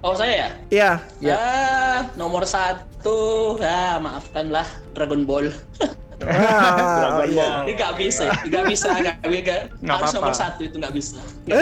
[0.00, 0.48] Oh saya ya?
[0.70, 0.90] Iya.
[1.18, 1.34] Ya.
[1.34, 3.16] Ah, nomor satu,
[3.58, 5.48] ah maafkanlah Dragon Ball.
[6.16, 7.34] Dragon iya.
[7.34, 7.52] Ball.
[7.64, 10.14] Ini nggak bisa, nggak bisa, nggak Harus apa-apa.
[10.14, 11.18] nomor satu itu nggak bisa.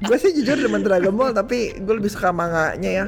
[0.00, 3.06] gue sih jujur demen Dragon Ball tapi gue lebih suka manganya ya.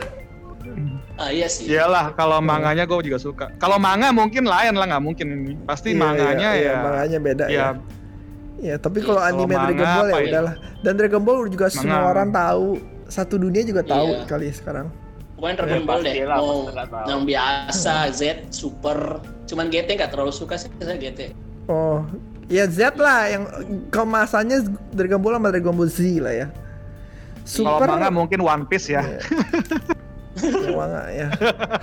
[1.14, 1.68] Ah iya sih.
[1.68, 5.92] iyalah kalau manganya gue juga suka kalau manga mungkin lain lah nggak mungkin ini pasti
[5.92, 7.68] Iya, manganya iya, iya, ya manganya beda ya ya.
[8.58, 10.28] Ya, tapi kalau anime Dragon manga Ball ya apa ya?
[10.28, 10.54] udahlah.
[10.80, 12.10] Dan Dragon Ball juga semua Manga.
[12.10, 12.66] orang tahu.
[13.06, 14.28] Satu dunia juga tahu Iya.
[14.28, 14.86] kali sekarang.
[15.32, 16.14] Pokoknya Dragon Ya, Ball deh.
[16.28, 16.52] Mau
[17.08, 18.20] yang biasa, Z,
[18.52, 19.24] Super.
[19.50, 21.34] Cuman GT nggak terlalu suka sih saya GT.
[21.66, 22.06] Oh,
[22.46, 23.44] ya Z lah yang
[23.90, 26.48] kemasannya Dragon Ball sama Dragon Ball Z lah ya.
[27.50, 29.02] kalau Super manga mungkin One Piece ya
[30.38, 31.28] yang manga ya.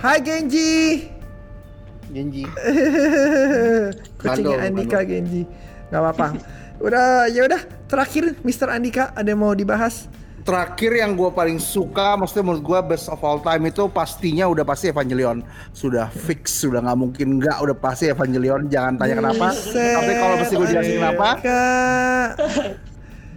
[0.00, 1.04] Hai Genji.
[2.08, 2.48] Genji.
[4.20, 5.44] Kucingnya Andika Genji.
[5.92, 6.26] Gak apa-apa.
[6.80, 8.72] Udah ya udah terakhir Mr.
[8.72, 10.08] Andika ada yang mau dibahas?
[10.48, 14.64] Terakhir yang gue paling suka, maksudnya menurut gue best of all time itu pastinya udah
[14.64, 15.44] pasti Evangelion.
[15.76, 18.64] Sudah fix, sudah nggak mungkin nggak, udah pasti Evangelion.
[18.72, 19.52] Jangan tanya kenapa.
[19.52, 21.28] Buset, Tapi kalau mesti gue jelasin kenapa,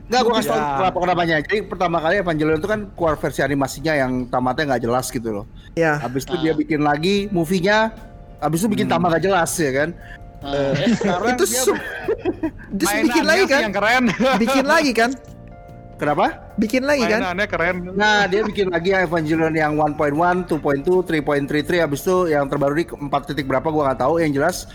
[0.08, 1.36] nggak gue kasih tau kenapa kenapanya.
[1.44, 5.46] Jadi pertama kali Evangelion itu kan keluar versi animasinya yang tamatnya nggak jelas gitu loh.
[5.76, 6.00] Ya.
[6.00, 7.92] Habis itu dia bikin lagi movie-nya,
[8.40, 9.90] habis itu bikin tamat nggak jelas ya kan.
[10.42, 11.84] Ah, Sekarang Itu dia su-
[12.74, 13.62] Terus bikin lagi kan?
[13.62, 14.04] yang keren
[14.42, 15.12] Bikin lagi kan?
[16.02, 16.26] kenapa?
[16.58, 17.22] Bikin lagi kan?
[17.22, 22.74] mainannya keren Nah, dia bikin lagi Evangelion yang 1.1, 2.2, 3.33 habis itu yang terbaru
[22.74, 24.66] di 4 titik berapa gua nggak tahu yang jelas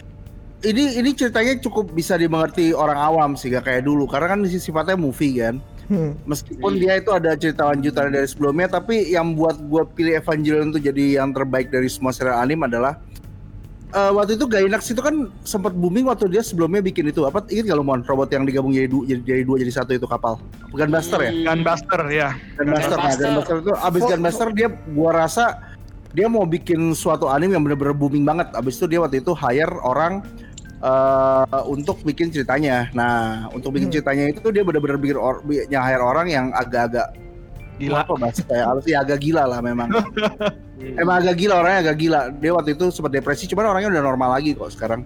[0.65, 4.97] ini ini ceritanya cukup bisa dimengerti orang awam sih gak kayak dulu karena kan sifatnya
[4.97, 5.61] movie kan.
[5.87, 6.19] Hmm.
[6.27, 10.83] Meskipun dia itu ada cerita lanjutan dari sebelumnya tapi yang buat gua pilih Evangelion untuk
[10.83, 12.99] jadi yang terbaik dari semua serial anime adalah
[13.93, 17.71] eh, waktu itu Gainax itu kan sempat booming waktu dia sebelumnya bikin itu apa ingat
[17.71, 18.03] gak lu Mon?
[18.03, 20.41] Robot yang digabung jadi dua jadi, jadi dua jadi satu itu kapal.
[20.73, 21.33] Gunbuster ya?
[21.33, 22.29] Gunbuster ya.
[22.59, 23.27] Gunbuster nah Gunbuster.
[23.31, 25.45] Gunbuster itu abis Oh, Gunbuster dia gua rasa
[26.17, 28.49] dia mau bikin suatu anime yang bener-bener booming banget.
[28.57, 30.25] Abis itu dia waktu itu hire orang
[30.77, 32.89] eh, untuk bikin ceritanya.
[32.93, 33.95] Nah untuk bikin Hmm.
[34.01, 37.13] ceritanya itu dia bener-bener bikin or, hire orang yang agak-agak
[37.79, 38.03] gila.
[38.03, 39.89] Apa bahasa kayak ya agak gila lah memang.
[41.01, 42.21] Emang agak gila orangnya agak gila.
[42.37, 45.05] Dia waktu itu sempat depresi cuman orangnya udah normal lagi kok sekarang.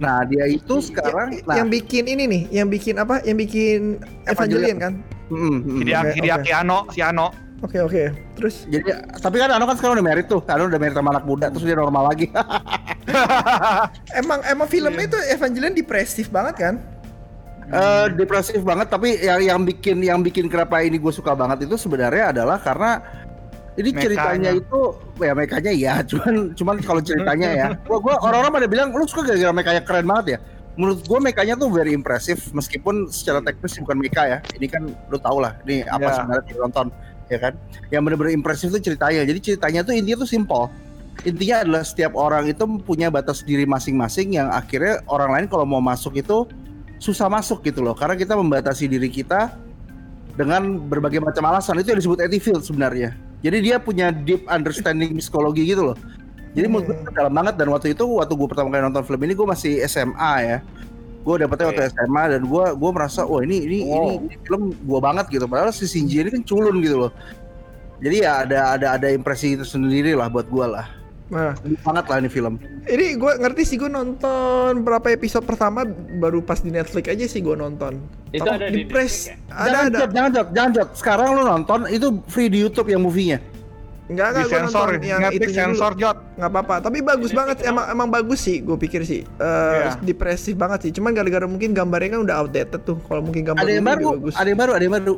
[0.00, 1.56] Nah dia itu sekarang Ya- nah.
[1.60, 3.20] yang bikin ini nih, yang bikin apa?
[3.24, 3.78] Yang bikin
[4.24, 4.92] Evangelion kan?
[5.28, 5.78] mm, mm.
[5.84, 7.28] Hideaki, Oke, Hideaki Anno si Ano.
[7.62, 8.10] Oke oke.
[8.34, 8.66] Terus?
[8.66, 8.90] Jadi
[9.22, 10.40] tapi kan Ano kan sekarang udah married tuh.
[10.48, 12.26] Ano udah married sama anak muda terus dia normal lagi.
[14.20, 16.74] Emang emang filmnya itu Evangelion depresif banget kan?
[17.70, 21.78] Eh, depresif banget tapi yang yang bikin yang bikin kenapa ini gue suka banget itu
[21.78, 22.98] sebenarnya adalah karena
[23.78, 24.02] ini Mekanya.
[24.04, 24.80] ceritanya itu
[25.22, 27.66] ya mekanya ya cuman cuman kalau ceritanya ya.
[27.86, 30.38] Gua gua orang-orang pada bilang lu suka gara-gara mekanya keren banget ya?
[30.72, 34.38] Menurut gue mekanya tuh very impressive meskipun secara teknis bukan meka ya.
[34.56, 36.12] Ini kan lu tau lah ini apa Ya.
[36.18, 36.86] sebenarnya ditonton
[37.28, 37.52] ya kan?
[37.88, 39.24] Yang bener-bener impresif tuh ceritanya.
[39.24, 40.68] Jadi ceritanya tuh intinya tuh simple.
[41.24, 45.80] Intinya adalah setiap orang itu punya batas diri masing-masing yang akhirnya orang lain kalau mau
[45.80, 46.48] masuk itu
[47.02, 49.58] susah masuk gitu loh karena kita membatasi diri kita
[50.38, 53.18] dengan berbagai macam alasan itu yang disebut attitude sebenarnya.
[53.42, 55.98] Jadi dia punya deep understanding psikologi gitu loh.
[56.54, 59.34] Jadi menurut gue dalam banget dan waktu itu waktu gue pertama kali nonton film ini
[59.34, 60.58] gue masih SMA ya.
[61.26, 65.00] Gue dapetnya waktu SMA dan gue gue merasa wah ini ini ini, ini film gue
[65.02, 65.44] banget gitu.
[65.50, 67.12] Padahal si Shinji ini kan culun gitu loh.
[67.98, 71.01] Jadi ya ada ada ada impresi itu sendiri lah buat gue lah.
[71.32, 72.60] Nah, banget lah ini film.
[72.84, 75.80] ini gue ngerti sih gue nonton berapa episode pertama
[76.14, 78.04] baru pas di Netflix aja sih gue nonton.
[78.30, 79.98] Itu Oh, ada di di press Netflix ada jangan ada.
[79.98, 80.88] jod, jangan jod, jangan jod.
[80.92, 83.40] Sekarang lu nonton itu free di YouTube yang movie-nya.
[84.04, 85.48] Enggak enggak gue sensor, nonton yang dulu.
[85.48, 86.16] sensor jod.
[86.34, 89.46] nggak apa-apa tapi bagus banget emang emang bagus sih gue pikir sih Eh
[89.78, 89.96] Iya.
[90.02, 93.72] depresif banget sih cuman gara-gara mungkin gambarnya kan udah outdated tuh kalau mungkin gambar Ada
[93.72, 95.14] yang baru, bagus ada yang baru, ada yang baru.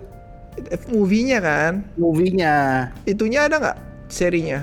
[0.65, 2.55] Eh, movie-nya kan Movie-nya.
[3.03, 4.63] itunya ada nggak serinya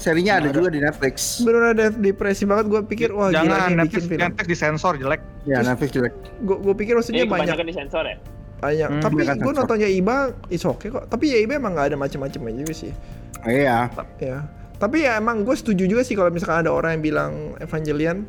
[0.00, 1.44] Serinya ada juga di Netflix.
[1.44, 4.92] bener ada depresi banget gue pikir wah gila Jangan nih Netflix, bikin film Netflix disensor
[4.96, 5.20] jelek.
[5.44, 6.14] Ya, Netflix jelek.
[6.40, 8.16] gue gue pikir maksudnya Ini banyak kebanyakan di sensor ya?
[8.60, 10.16] banyak Hmm, tapi gue nontonnya Iba
[10.48, 12.92] is oke kok tapi ya Iba emang nggak ada macam-macamnya juga sih
[13.40, 13.88] Iya.
[14.16, 14.44] ya
[14.76, 18.24] tapi ya emang gue setuju juga sih kalau misalkan ada orang yang bilang Evangelion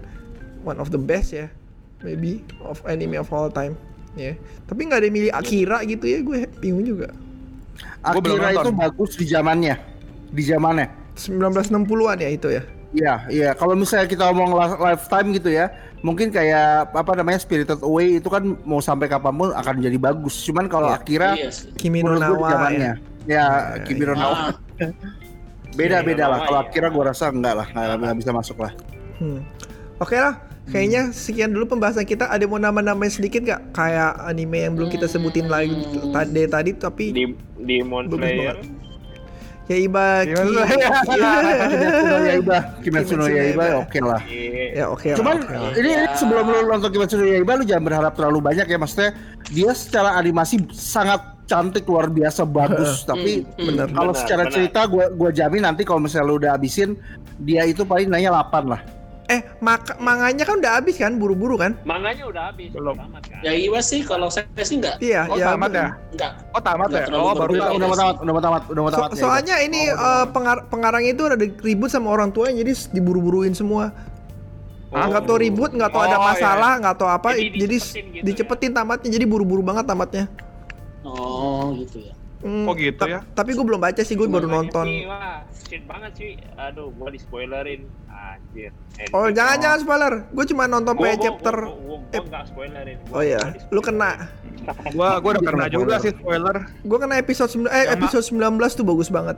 [0.63, 1.47] one of the best ya
[1.99, 3.75] maybe of anime of all time
[4.15, 4.35] ya
[4.67, 7.11] tapi nggak ada yang milih Akira gitu ya gue bingung juga
[8.03, 9.75] Akira itu bagus di zamannya.
[10.31, 11.00] Di zamannya.
[11.15, 13.49] 1960-an ya itu ya Iya, iya.
[13.55, 15.71] Kalau misalnya kita ngomong lifetime gitu ya,
[16.03, 20.35] mungkin kayak apa namanya Spirited Away itu kan mau sampai kapan pun akan jadi bagus.
[20.43, 20.99] Cuman kalau Iya.
[20.99, 21.71] Akira Iya sih.
[21.79, 22.93] Kimi no di Nawa ya zamannya.
[23.23, 23.45] Ya,
[23.87, 24.35] Kimi no Nawa.
[25.71, 26.43] Ah, Beda-beda lah.
[26.43, 26.67] Nawa, Kalau iya.
[26.67, 28.71] Akira gue rasa enggak lah, nggak nggak bisa masuk lah.
[29.23, 29.39] Hmm.
[30.03, 30.35] Oke lah,
[30.67, 32.27] kayaknya sekian dulu pembahasan kita.
[32.27, 33.71] Ada mau nama-namain sedikit nggak?
[33.71, 35.79] Kayak anime yang belum kita sebutin lagi
[36.11, 37.23] tadi tadi tapi Di
[37.55, 38.57] Demon Bagus Slayer.
[39.71, 40.07] ya Iba.
[40.23, 40.61] Gimana?
[40.67, 43.81] Kimetsu no Yaiba, Kimetsu no no Yaiba Yaiba.
[43.81, 44.21] oke lah.
[44.71, 45.71] Ya oke lah, Cuman lah.
[45.73, 46.15] ini, ini Ya.
[46.15, 49.09] sebelum lu nonton Kimetsu no Yaiba lu jangan berharap terlalu banyak ya maksudnya
[49.47, 53.87] dia secara animasi sangat cantik luar biasa bagus tapi Hmm, bener.
[53.91, 56.95] kalau secara cerita gua gua jamin nanti kalau misalnya lu udah habisin
[57.37, 58.81] dia itu paling nanya 8 lah.
[59.31, 61.79] Eh, maka, manganya kan udah habis kan, buru-buru kan?
[61.81, 62.99] Manganya udah habis, Belum.
[62.99, 63.39] tamat kan?
[63.39, 65.45] ya Iwa sih kalau saya sih enggak Iya, Oh, ya.
[65.49, 65.87] tamat ya?
[66.11, 67.15] enggak Oh, tamat Nggak ya?
[67.15, 67.51] Oh, baru.
[67.55, 69.09] Udah mau tamat, udah mau tamat, udah mau So- tamat.
[69.09, 73.95] ya soalnya ini eh, pengar- pengarangnya itu ada ribut sama orang tuanya jadi diburu-buruin semua.
[74.91, 74.99] Oh.
[74.99, 78.23] Nggak tahu ribut, nggak tahu ada Oh, masalah, nggak tahu apa, Jadi jadi, dicepetin gitu
[78.27, 80.27] dicepetin tamatnya, jadi buru-buru banget tamatnya.
[81.01, 83.21] oh gitu ya Hmm, Oh, gitu ya?
[83.27, 84.81] Tapi gue belum baca sih, gue baru nonton.
[84.83, 86.31] sih, wah, shit banget sih.
[86.55, 87.85] Aduh, gua di spoilerin.
[88.11, 88.69] Anjir.
[88.97, 91.55] Eh, Oh jangan jangan spoiler, gue cuma nonton Gua- pe gua- chapter.
[91.59, 92.97] gua- gua- gua ep- nggak spoilerin.
[93.03, 94.11] Gua Oh iya, lu kena.
[94.91, 96.55] Gua gua udah kena juga sih spoiler.
[96.79, 97.93] Gue kena episode 9 eh Sama.
[97.95, 99.37] episode 19 tuh bagus banget.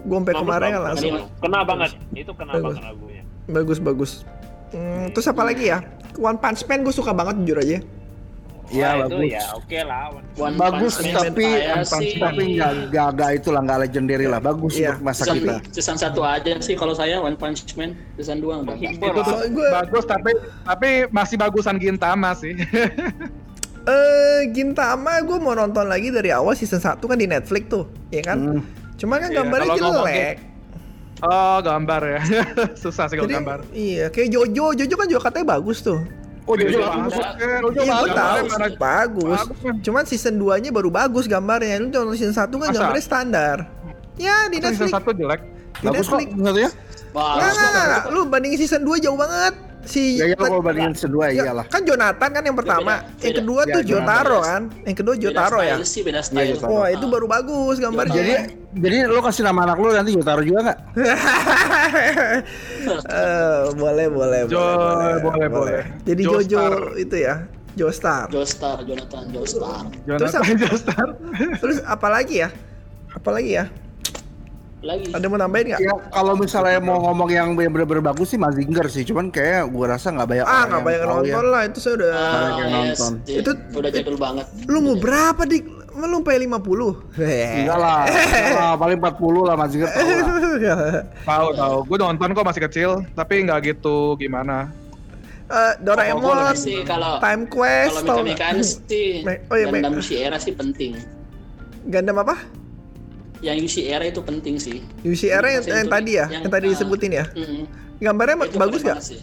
[0.00, 0.84] Gue sampai kemarin bagus.
[0.84, 1.90] langsung Kena banget.
[2.12, 2.66] Itu kena Bagus.
[2.68, 3.22] banget lagunya.
[3.44, 4.12] bagus bagus.
[4.70, 5.78] Hmm, terus apa lagi ya?
[6.16, 7.78] One Punch Man gue suka banget jujur aja.
[8.72, 9.28] Iya, bagus.
[9.28, 10.02] Ya, oke lah.
[10.34, 11.44] One Bagus Punch Man tapi
[11.84, 15.54] sih tapi nggak nggak nggak itu lah nggak legendary lah bagus untuk masa season, kita.
[15.70, 19.14] season satu aja sih kalau saya One Punch Man season 2 enggak Itu lah.
[19.14, 20.30] tuh gua- bagus tapi
[20.62, 22.56] tapi masih bagusan Gintama sih.
[23.82, 28.22] Eh Gintama gue mau nonton lagi dari awal season 1 kan di Netflix tuh, ya
[28.22, 28.38] kan?
[28.38, 28.62] Hmm.
[28.94, 30.36] Cuman kan Iya, gambarnya ngomongin- jelek.
[31.20, 32.20] oh, gambar ya.
[32.78, 33.58] Susah sih kalau Jadi gambar.
[33.74, 35.98] iya kayak Jojo, Jojo kan juga katanya bagus tuh.
[36.52, 37.14] Oh Jojo bagus.
[37.64, 38.12] Jojo Iya bagus.
[38.12, 38.44] tahu
[38.76, 39.40] bagus.
[39.40, 39.74] Bagus, kan?
[39.80, 41.80] Cuman season 2 nya baru bagus gambarnya.
[41.80, 43.56] Lu nonton season 1 kan gambarnya standar.
[44.20, 44.92] Ya di Season Netflix.
[44.92, 45.40] satu jelek.
[45.80, 46.36] Di Bagus kok satunya.
[46.36, 46.68] Nggak,
[47.16, 47.56] Bagus.
[47.56, 48.02] nggak.
[48.12, 49.56] Lu bandingin season 2 jauh banget.
[49.84, 51.66] Si Ya ya kalau bandingin kedua Ya, iyalah.
[51.66, 53.38] kan Jonathan kan yang pertama, beda, yang beda.
[53.38, 53.82] kedua Ya, tuh.
[53.84, 55.74] Jotaro kan, yang kedua Jotaro ya.
[55.82, 56.48] sih beda Iya, style.
[56.54, 56.70] Jotaro.
[56.72, 58.14] Wah itu baru bagus gambarnya.
[58.14, 58.34] Jadi
[58.74, 60.78] jadi lo kasih nama anak lo nanti Yotaro juga nggak?
[62.82, 65.82] Eh, boleh boleh Jo- boleh, boleh.
[66.02, 66.22] Jadi.
[66.22, 66.62] Jojo
[66.96, 68.26] itu ya, Joestar.
[68.28, 69.82] Joestar, Jonathan Joestar.
[70.04, 71.06] Jonathan apa- Joestar.
[71.58, 72.48] Terus apa lagi ya?
[73.12, 73.64] Apa lagi ya?
[74.82, 75.14] Lagi.
[75.14, 75.80] Ada mau nambahin nggak?
[75.80, 80.10] Ya kalau misalnya mau ngomong yang bener-bener bagus sih Mazinger sih, cuman kayak gua rasa
[80.10, 81.14] nggak banyak Ah nggak banyak tahu ya.
[81.14, 82.10] nonton lah itu saya udah.
[82.10, 83.12] Ah, yang yes, nonton.
[83.30, 83.38] iya.
[83.46, 84.46] Itu- udah jadul banget.
[84.66, 85.64] Lu mau berapa dik?
[85.92, 86.58] Lu sampai 50?
[87.62, 90.28] Enggak lah, enggak lah, paling 40 lah Mazinger tahu lah.
[91.30, 91.76] Tahu tahu.
[91.86, 94.72] Gue nonton kok masih kecil, tapi nggak gitu gimana.
[95.52, 96.56] Eh, Doraemon,
[96.88, 98.64] kalau Time Quest, kalau nggak?
[98.64, 99.20] sih
[99.52, 100.96] oh iya, Gundam Shiera sih penting.
[101.86, 102.40] Gundam apa?
[103.42, 104.86] Yang UC era itu penting sih.
[105.02, 107.24] UCR yang, yang itu tadi ya, yang, tadi ah, disebutin ya.
[107.28, 107.62] mm,
[107.98, 108.96] Gambarnya itu bagus keren gak?
[108.96, 109.20] banget sih.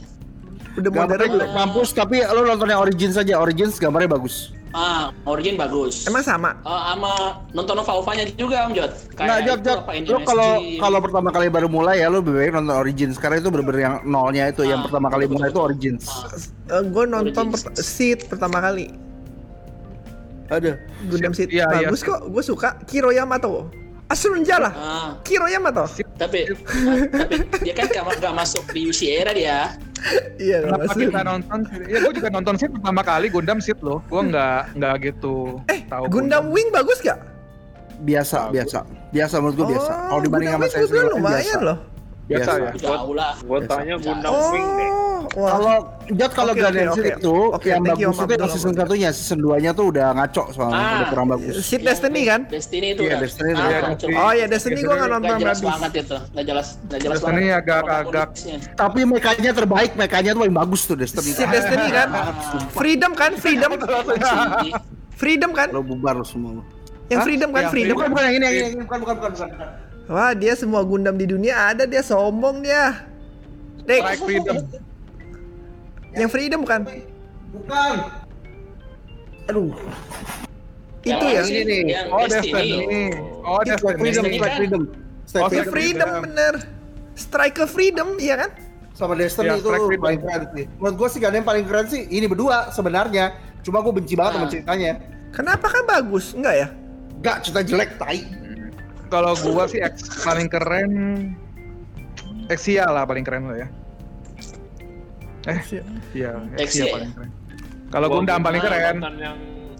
[0.78, 1.50] Udah modern Gambarnya belum?
[1.56, 3.34] mampus, tapi lo nonton yang Origins saja.
[3.36, 4.52] Origins gambarnya bagus.
[4.70, 6.06] Ah, Origin bagus.
[6.06, 6.54] Emang sama?
[6.62, 7.12] Ah, sama
[7.52, 8.92] nonton Nova-Nya juga Om Jod.
[9.18, 12.76] Nah, Jod, Jod, lo kalau kalau pertama kali baru mulai ya lo lebih baik nonton
[12.78, 15.60] Origins karena itu bener-bener yang nolnya itu, yang Ah, pertama kali betul, mulai itu.
[15.60, 16.04] Origins.
[16.70, 18.94] Ah, gue nonton pert- Seed pertama kali.
[20.50, 20.78] Ada.
[21.10, 21.66] Gundam Seed iya.
[21.66, 22.30] bagus kok.
[22.30, 23.10] Gue suka Kiro
[24.10, 24.12] Yamato.
[24.12, 24.74] Asurunja lah.
[24.74, 25.86] Ah, Kiro Yamato.
[26.18, 29.60] tapi tapi dia kan gak, gak masuk di UC era dia.
[30.40, 31.00] Iya, Kenapa masuk.
[31.04, 31.60] kita nonton?
[31.84, 34.00] Ya gue juga nonton sih pertama kali Gundam Seed loh.
[34.08, 36.08] Gue nggak nggak gitu Eh, tahu.
[36.08, 37.20] Gundam Wing bagus gak?
[38.00, 38.88] Biasa, biasa.
[39.12, 39.92] Biasa menurut gue biasa.
[40.08, 41.78] Kalau dibanding sama Oh, Gundam Wing saya lumayan loh.
[42.30, 42.62] Biasa Biasa.
[42.62, 42.72] ya.
[42.78, 43.34] Jauh lah.
[43.40, 44.90] Gue tanya Gundam Oh, Wing deh.
[45.34, 45.50] wah.
[45.50, 45.76] Kalau
[46.10, 47.18] Jod kalau Gundam oke, Seed oke.
[47.18, 50.08] itu Oke, yang thank you, bagus Om itu Abdul, season satunya, season 2-nya tuh udah
[50.14, 50.94] ngaco soalnya Ah.
[50.96, 51.54] udah kurang bagus.
[51.60, 52.42] Seed Destiny kan?
[52.48, 53.20] Destiny itu Iya, kan.
[53.20, 53.58] Destiny itu.
[53.58, 53.90] Ah, Iya, coba.
[53.90, 54.14] Destiny.
[54.16, 55.70] Oh ya Destiny gue nggak Gak nonton jelas habis.
[55.72, 57.60] banget itu, gak jelas, gak jelas Destiny banget.
[57.60, 58.58] agak-agak Polisnya.
[58.76, 61.30] Tapi mekanya terbaik, mekanya tuh paling bagus tuh Destiny.
[61.32, 62.08] Seed Destiny kan?
[62.72, 63.32] Freedom kan?
[63.36, 63.72] Freedom.
[65.12, 65.68] Freedom kan?
[65.70, 66.64] Lo bubar lo semua lo.
[67.10, 67.26] Yang?
[67.26, 67.62] Freedom kan?
[67.64, 67.96] Yang Freedom.
[67.96, 69.32] Bukan bukan yang ini, yang ini, bukan bukan bukan.
[69.34, 69.70] bukan.
[70.10, 73.06] Wah dia semua Gundam di dunia ada dia sombong dia.
[73.86, 74.56] Dek, Strike Freedom.
[76.12, 76.82] yang Freedom kan?
[77.50, 77.94] Bukan.
[79.46, 79.74] Aduh,
[81.00, 81.42] Itu Yang ya?
[81.48, 82.70] ini nih, yang Oh Destiny.
[82.76, 83.04] Destiny.
[83.40, 83.96] Oh Strike Destiny.
[83.96, 84.58] Freedom, Destiny Strike kan?
[84.58, 84.82] Freedom.
[85.24, 85.72] Strike Oh, Freedom.
[85.72, 86.54] Freedom bener.
[87.16, 88.52] Striker Freedom, iya kan?
[88.92, 90.66] sama Destiny Ya, itu paling keren sih.
[90.76, 93.32] Menurut gue sih gak ada yang paling keren sih ini berdua sebenarnya.
[93.64, 94.52] Cuma gue benci banget sama Ah.
[94.52, 94.92] ceritanya.
[95.32, 96.36] Kenapa kan bagus?
[96.36, 96.68] Enggak ya?
[97.22, 98.28] Gak cerita jelek, tai.
[99.10, 100.92] Kalau gua sih X paling keren
[102.50, 103.68] Exia lah paling keren lah ya.
[105.46, 105.60] Eh,
[106.14, 106.94] iya, Exia Exia ya?
[106.94, 107.30] paling keren.
[107.90, 108.96] Kalau Gua Gundam paling keren.
[109.18, 109.38] yang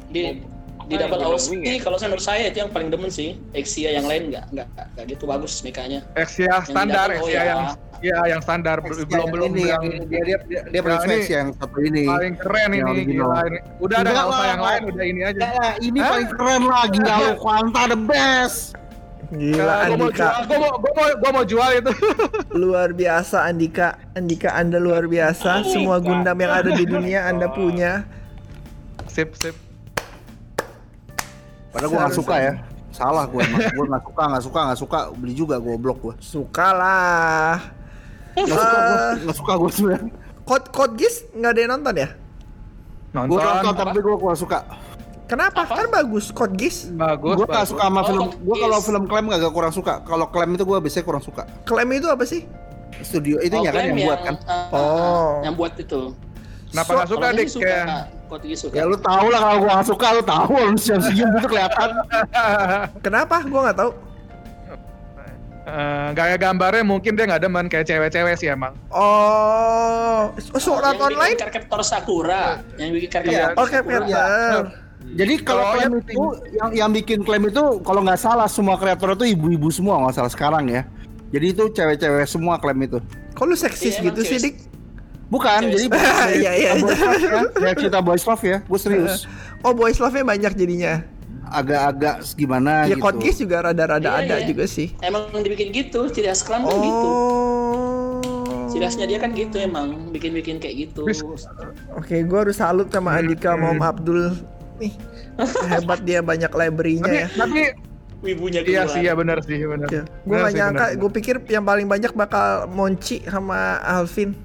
[0.10, 0.42] Di
[0.90, 1.78] di ya, Wing ya?
[1.86, 3.38] kalau saya menurut saya itu yang paling demen sih.
[3.54, 6.02] Exia yang lain nggak nggak nggak gitu bagus mekanya.
[6.18, 7.44] Exia standar, di double O Exia ya.
[7.46, 7.62] yang
[8.00, 11.30] ya yang standar belum belum ini, yang dia dia dia, dia paling Yang ini smash
[11.30, 12.04] yang satu ini.
[12.10, 13.30] paling keren Yang ini original.
[13.30, 13.60] gila ini.
[13.78, 14.46] Udah ada Enggak lah.
[14.50, 15.30] yang lain, udah ini aja.
[15.38, 16.78] Enggak lah, ini paling keren lo
[17.44, 18.74] Quanta the best.
[19.30, 21.92] Gila Nah, gua mau Andika, jual, gua mau, gua mau, gua mau jual itu.
[22.66, 23.88] luar biasa Andika.
[24.16, 25.62] Andika Anda luar biasa.
[25.64, 28.08] Semua Gundam yang ada di dunia Anda punya.
[29.06, 29.54] sip, sip.
[31.70, 32.54] Padahal gue gak suka ya.
[32.90, 33.62] Salah gue emang.
[33.70, 35.00] Gue gak suka, gak suka, gak suka.
[35.14, 36.16] Beli juga gue blok gue.
[36.18, 37.62] Suka lah.
[38.34, 39.14] Gak suka gue, Eh.
[39.30, 40.12] gak suka gue sebenarnya.
[40.42, 42.10] Code Code Geass nggak ada yang nonton ya?
[43.14, 43.30] Nonton.
[43.30, 44.60] Gue nonton tapi gue kurang suka.
[45.30, 45.62] Kenapa?
[45.64, 46.90] Kan bagus Code Geass.
[46.90, 47.38] Bagus.
[47.38, 48.28] Gue gak suka sama Oh, film.
[48.34, 50.02] Gue kalau film klaim gak, kurang suka.
[50.02, 51.46] Kalau klaim itu gue biasanya kurang suka.
[51.64, 52.50] Klaim itu apa sih?
[53.00, 54.36] Studio itu ya kan klaim yang buat kan.
[54.44, 55.32] ah, Oh.
[55.46, 56.18] yang buat itu.
[56.70, 57.48] Kenapa So- nggak suka dik?
[57.48, 57.88] suka, Kayak
[58.30, 58.74] Kok suka.
[58.74, 61.90] Ya lu tau lah kalau gue gak suka lu tau lu siang senyum itu kelihatan.
[63.06, 63.42] Kenapa?
[63.46, 63.92] Gua nggak tahu.
[65.70, 68.74] eh, gaya gambarnya mungkin dia nggak demen kayak cewek-cewek sih emang.
[68.90, 71.38] Oh, Sword Art yang Online?
[71.38, 72.46] bikin karakter Sakura,
[72.78, 73.54] yang bikin karakter Iya.
[73.54, 74.66] Oh.
[75.00, 76.22] Jadi kalau Kalau klaim yang itu
[76.54, 80.32] yang yang bikin klaim itu kalau nggak salah semua kreator itu ibu-ibu semua nggak salah
[80.32, 80.86] sekarang ya.
[81.30, 82.98] Jadi itu cewek-cewek semua klaim itu.
[83.34, 84.38] Kok lu seksis Iya, emang gitu sih.
[84.42, 84.56] Dik?
[85.30, 85.86] Bukan, Cewek jadi.
[86.42, 86.72] Iya, iya.
[86.82, 87.42] boys love ya.
[87.62, 88.58] Ya kita boys love ya.
[88.66, 89.16] Gue serius.
[89.60, 91.04] Oh, boys love-nya banyak jadinya.
[91.52, 93.12] Agak-agak gimana Ya gitu.
[93.20, 94.48] Geass juga rada-rada Iya, ada iya.
[94.48, 94.96] juga sih.
[95.04, 97.08] Emang dibikin gitu, ciri khas klan kan gitu.
[97.12, 98.24] Oh.
[98.72, 101.04] Ciri khasnya dia kan gitu emang, bikin-bikin kayak gitu.
[101.92, 104.32] Oke, gua harus salut sama Andika Mom Abdul.
[104.80, 104.94] Nih,
[105.68, 107.28] hebat dia banyak library-nya ya.
[107.36, 107.76] tapi
[108.20, 109.88] Wibunya iya sih ya benar sih benar.
[109.88, 114.36] Ya, gue gak nyangka, gue pikir yang paling banyak bakal Monci sama Alvin.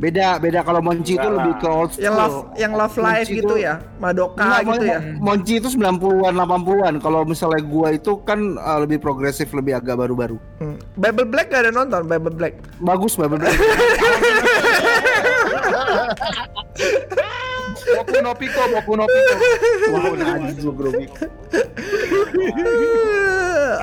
[0.00, 2.08] Beda, beda kalau Monci itu lebih ke old school.
[2.08, 5.00] Yang love, yang love life Monci gitu itu- ya, Madoka Enggak, gitu ya.
[5.20, 6.94] Monci itu 90-an, 80-an.
[7.04, 10.40] Kalau misalnya gua itu kan uh, lebih progresif, lebih agak baru-baru.
[10.56, 10.80] Hmm.
[10.96, 12.56] Bible Black gak ada nonton, Bible Black.
[12.80, 13.44] Bagus, Bapak.
[17.84, 19.34] Boku no Pico, Boku no Pico.
[19.92, 20.90] Wah, najis gua.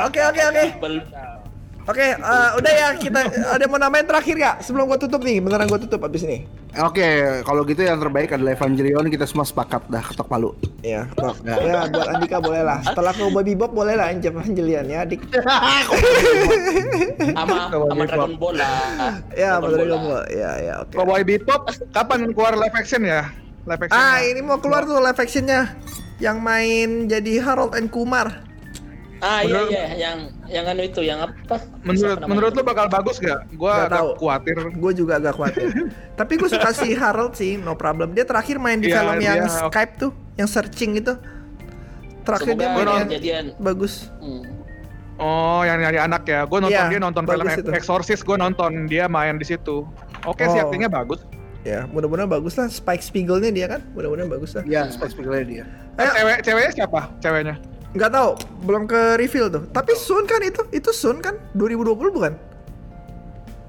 [0.08, 0.64] Oke oke oke
[1.88, 5.72] oke eh, udah ya kita ada mau namain terakhir gak sebelum gue tutup nih beneran
[5.72, 6.44] gue tutup abis ini
[6.78, 9.10] Oke, kalau gitu yang terbaik adalah Evangelion.
[9.10, 10.54] Kita semua sepakat dah ketok palu.
[10.86, 11.34] ya top.
[11.42, 15.26] ya buat Andika boleh lah setelah ke Bobby Bob boleh lah Anjep Angelian ya adik
[17.34, 19.18] sama sama Dragon Ball lah.
[19.34, 21.66] ya Dragon Ball ya ya oke Cowboy Bebop
[21.98, 23.26] kapan keluar live action ya?
[23.68, 24.00] Live action.
[24.00, 25.76] ah ini mau keluar tuh live actionnya
[26.18, 28.48] yang main jadi Harold and Kumar
[29.18, 31.58] Ah iya Menurut- iya yang yang anu itu yang apa?
[31.82, 33.50] Menurut menurut lu bakal bagus gak?
[33.52, 34.08] Gua Nggak tahu.
[34.08, 34.56] agak khawatir.
[34.72, 35.68] gue juga agak khawatir
[36.22, 39.38] tapi gue suka si Harold sih no problem dia terakhir main di Iya, film yang
[39.42, 41.18] dia- Skype tuh yang searching itu
[42.24, 43.46] terakhir dia Semoga main yang kejadian.
[43.58, 44.44] bagus Hmm.
[45.18, 46.46] Oh, yang nyari anak ya.
[46.46, 47.74] Gue nonton Iya, dia nonton film itu.
[47.74, 49.82] Exorcist, gue nonton dia main di situ.
[50.24, 50.54] Oke Oh.
[50.54, 51.26] sih aktingnya bagus.
[51.68, 55.64] Ya mudah-mudahan bagus lah Spike Spiegelnya dia kan mudah-mudahan bagus lah Iya, spesifiknya dia.
[56.00, 56.12] Eh, Ayo.
[56.16, 57.02] cewek ceweknya siapa?
[57.20, 57.56] Ceweknya?
[57.88, 58.30] nggak tahu
[58.68, 62.34] belum ke reveal tuh tapi soon kan itu itu soon kan 2020 bukan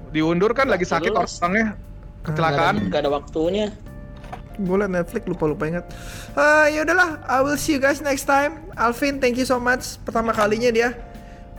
[0.09, 1.77] Diundur kan lagi sakit orangnya.
[2.25, 2.89] Kecelakaan.
[2.89, 3.69] Gak ada waktunya.
[4.59, 5.85] Gue liat Netflix lupa-lupa ingat.
[6.35, 8.59] Ah ya udahlah, I will see you guys next time.
[8.75, 9.95] Alvin, thank you so much.
[10.03, 10.97] Pertama kalinya dia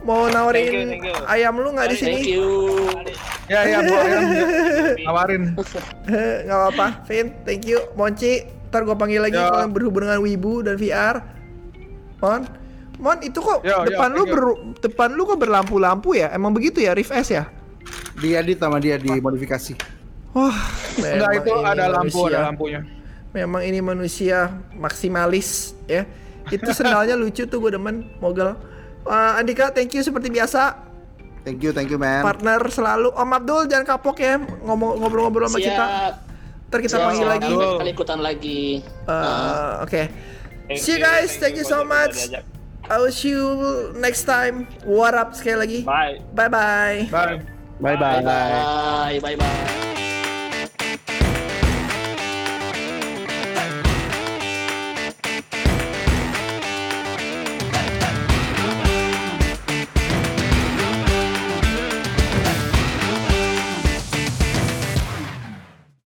[0.02, 1.14] mau nawarin Thank you, thank you.
[1.26, 2.16] ayam lu nggak di sini?
[2.16, 2.48] Thank you.
[3.46, 4.22] Ya ya gua ayam
[5.06, 5.42] nawarin.
[6.44, 7.26] Nggak apa-apa, Vin.
[7.42, 8.32] Thank you, Monci.
[8.70, 9.46] Ntar gue panggil lagi Ya.
[9.46, 11.16] kalau yang berhubungan dengan Wibu dan VR.
[12.20, 12.42] Mon,
[12.96, 14.34] Mon itu kok Ya, ya, depan lu thank you.
[14.36, 14.42] ber,
[14.78, 16.30] depan lu kok berlampu-lampu ya?
[16.30, 17.50] Emang begitu ya, Rift S ya?
[18.14, 19.74] Diedit sama dia dimodifikasi.
[20.30, 20.54] Wah,
[20.94, 22.30] Enggak memang itu ada lampu, manusia.
[22.30, 22.80] ada lampunya.
[23.30, 24.38] Memang ini manusia
[24.72, 26.06] maksimalis ya.
[26.46, 28.54] Itu sendalnya lucu tuh gue demen, mogel.
[29.06, 30.76] Uh, Andika, thank you seperti biasa.
[31.40, 32.20] Thank you, thank you man.
[32.20, 33.08] Partner selalu.
[33.16, 35.86] Om Abdul jangan kapok ya ngomong ngobrol-ngobrol sama kita.
[35.88, 36.14] Siap.
[36.70, 37.54] Ntar kita Siap, panggil lagi.
[37.56, 38.62] Kali ikutan lagi.
[39.08, 40.02] Uh, Oke.
[40.78, 42.16] See you guys, thank you so buat udah much.
[42.90, 43.46] I will see you
[43.98, 44.66] next time.
[44.86, 45.80] What up sekali lagi.
[45.82, 46.22] Bye.
[46.34, 46.98] Bye bye.
[47.10, 47.38] Bye.
[47.80, 48.20] Bye bye.
[48.20, 49.18] Bye bye.
[49.18, 49.99] Bye bye.